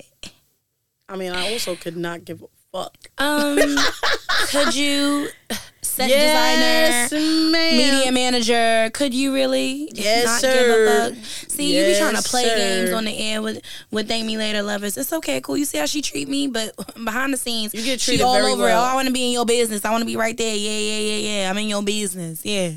[1.07, 2.95] I mean, I also could not give a fuck.
[3.17, 3.57] Um,
[4.49, 5.27] could you
[5.81, 7.07] set designer,
[7.51, 7.77] ma'am.
[7.77, 8.89] media manager?
[8.93, 10.53] Could you really Yes, not sir.
[10.53, 11.25] give a fuck?
[11.51, 12.55] See, you be trying to play sir.
[12.57, 13.61] games on the air with
[13.91, 14.97] with thank me later lovers.
[14.97, 15.55] It's okay, cool.
[15.57, 18.33] You see how she treat me, but behind the scenes, You get she treated all
[18.33, 18.73] very over it.
[18.73, 19.85] Oh, I want to be in your business.
[19.85, 20.55] I want to be right there.
[20.55, 21.49] Yeah, yeah, yeah, yeah.
[21.49, 22.43] I'm in your business.
[22.43, 22.71] Yeah,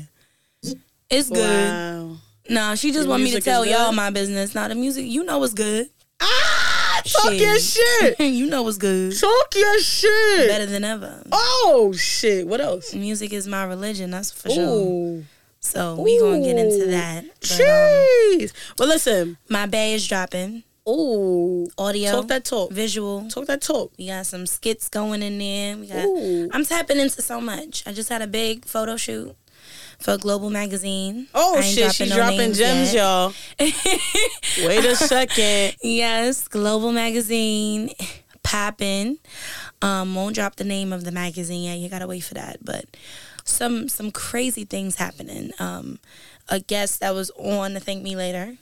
[1.09, 1.39] it's good.
[1.71, 2.17] Wow.
[2.49, 4.55] No, she just want me to tell y'all my business.
[4.55, 5.89] Now the music, you know, what's good.
[6.21, 7.41] Ah, talk Shit.
[7.41, 8.19] your shit.
[8.33, 9.17] you know, what's good.
[9.17, 10.49] Talk your shit.
[10.49, 11.23] Better than ever.
[11.31, 12.47] Oh shit.
[12.47, 12.93] What else?
[12.93, 14.11] Music is my religion.
[14.11, 14.63] That's for sure.
[14.67, 15.25] Ooh.
[15.61, 17.23] So we gonna get into that.
[17.41, 18.53] But, um, Jeez.
[18.77, 19.37] But listen.
[19.49, 20.63] my bay is dropping.
[20.87, 21.67] Ooh.
[21.77, 22.71] Audio, Talk that talk.
[22.71, 23.27] visual.
[23.29, 23.91] Talk that talk.
[23.97, 25.77] We got some skits going in there.
[25.77, 26.05] We got.
[26.05, 26.49] Ooh.
[26.51, 27.83] I'm tapping into so much.
[27.85, 29.35] I just had a big photo shoot
[29.99, 31.27] for Global Magazine.
[31.33, 32.95] Oh I shit, she's no dropping gems, yet.
[32.95, 33.33] y'all.
[33.59, 35.75] Wait a second.
[35.81, 37.89] Yes, Global Magazine,
[38.43, 39.17] popping.
[39.81, 41.77] Um, won't drop the name of the magazine yet.
[41.79, 42.57] You gotta wait for that.
[42.63, 42.85] But
[43.43, 45.51] some some crazy things happening.
[45.59, 45.99] Um,
[46.49, 48.57] a guest that was on the Thank Me Later.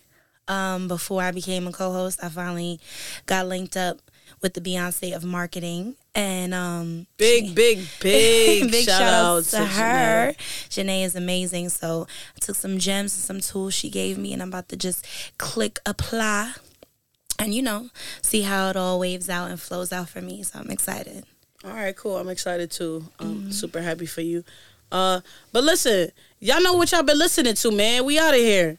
[0.48, 2.80] Um, before I became a co-host, I finally
[3.26, 4.00] got linked up
[4.42, 9.52] with the Beyonce of marketing, and um, Big, big, big, big shout, shout out outs
[9.52, 10.34] to her.
[10.70, 11.70] Janae is amazing.
[11.70, 14.76] So I took some gems and some tools she gave me, and I'm about to
[14.76, 15.06] just
[15.38, 16.54] click apply,
[17.40, 17.90] and you know,
[18.24, 20.42] see how it all waves out and flows out for me.
[20.44, 21.24] So I'm excited.
[21.64, 22.18] All right, cool.
[22.18, 23.06] I'm excited too.
[23.20, 23.52] I'm Mm-hmm.
[23.52, 24.44] super happy for you.
[24.92, 26.10] Uh, but listen,
[26.40, 28.06] y'all know what y'all been listening to, man.
[28.06, 28.76] We out of here.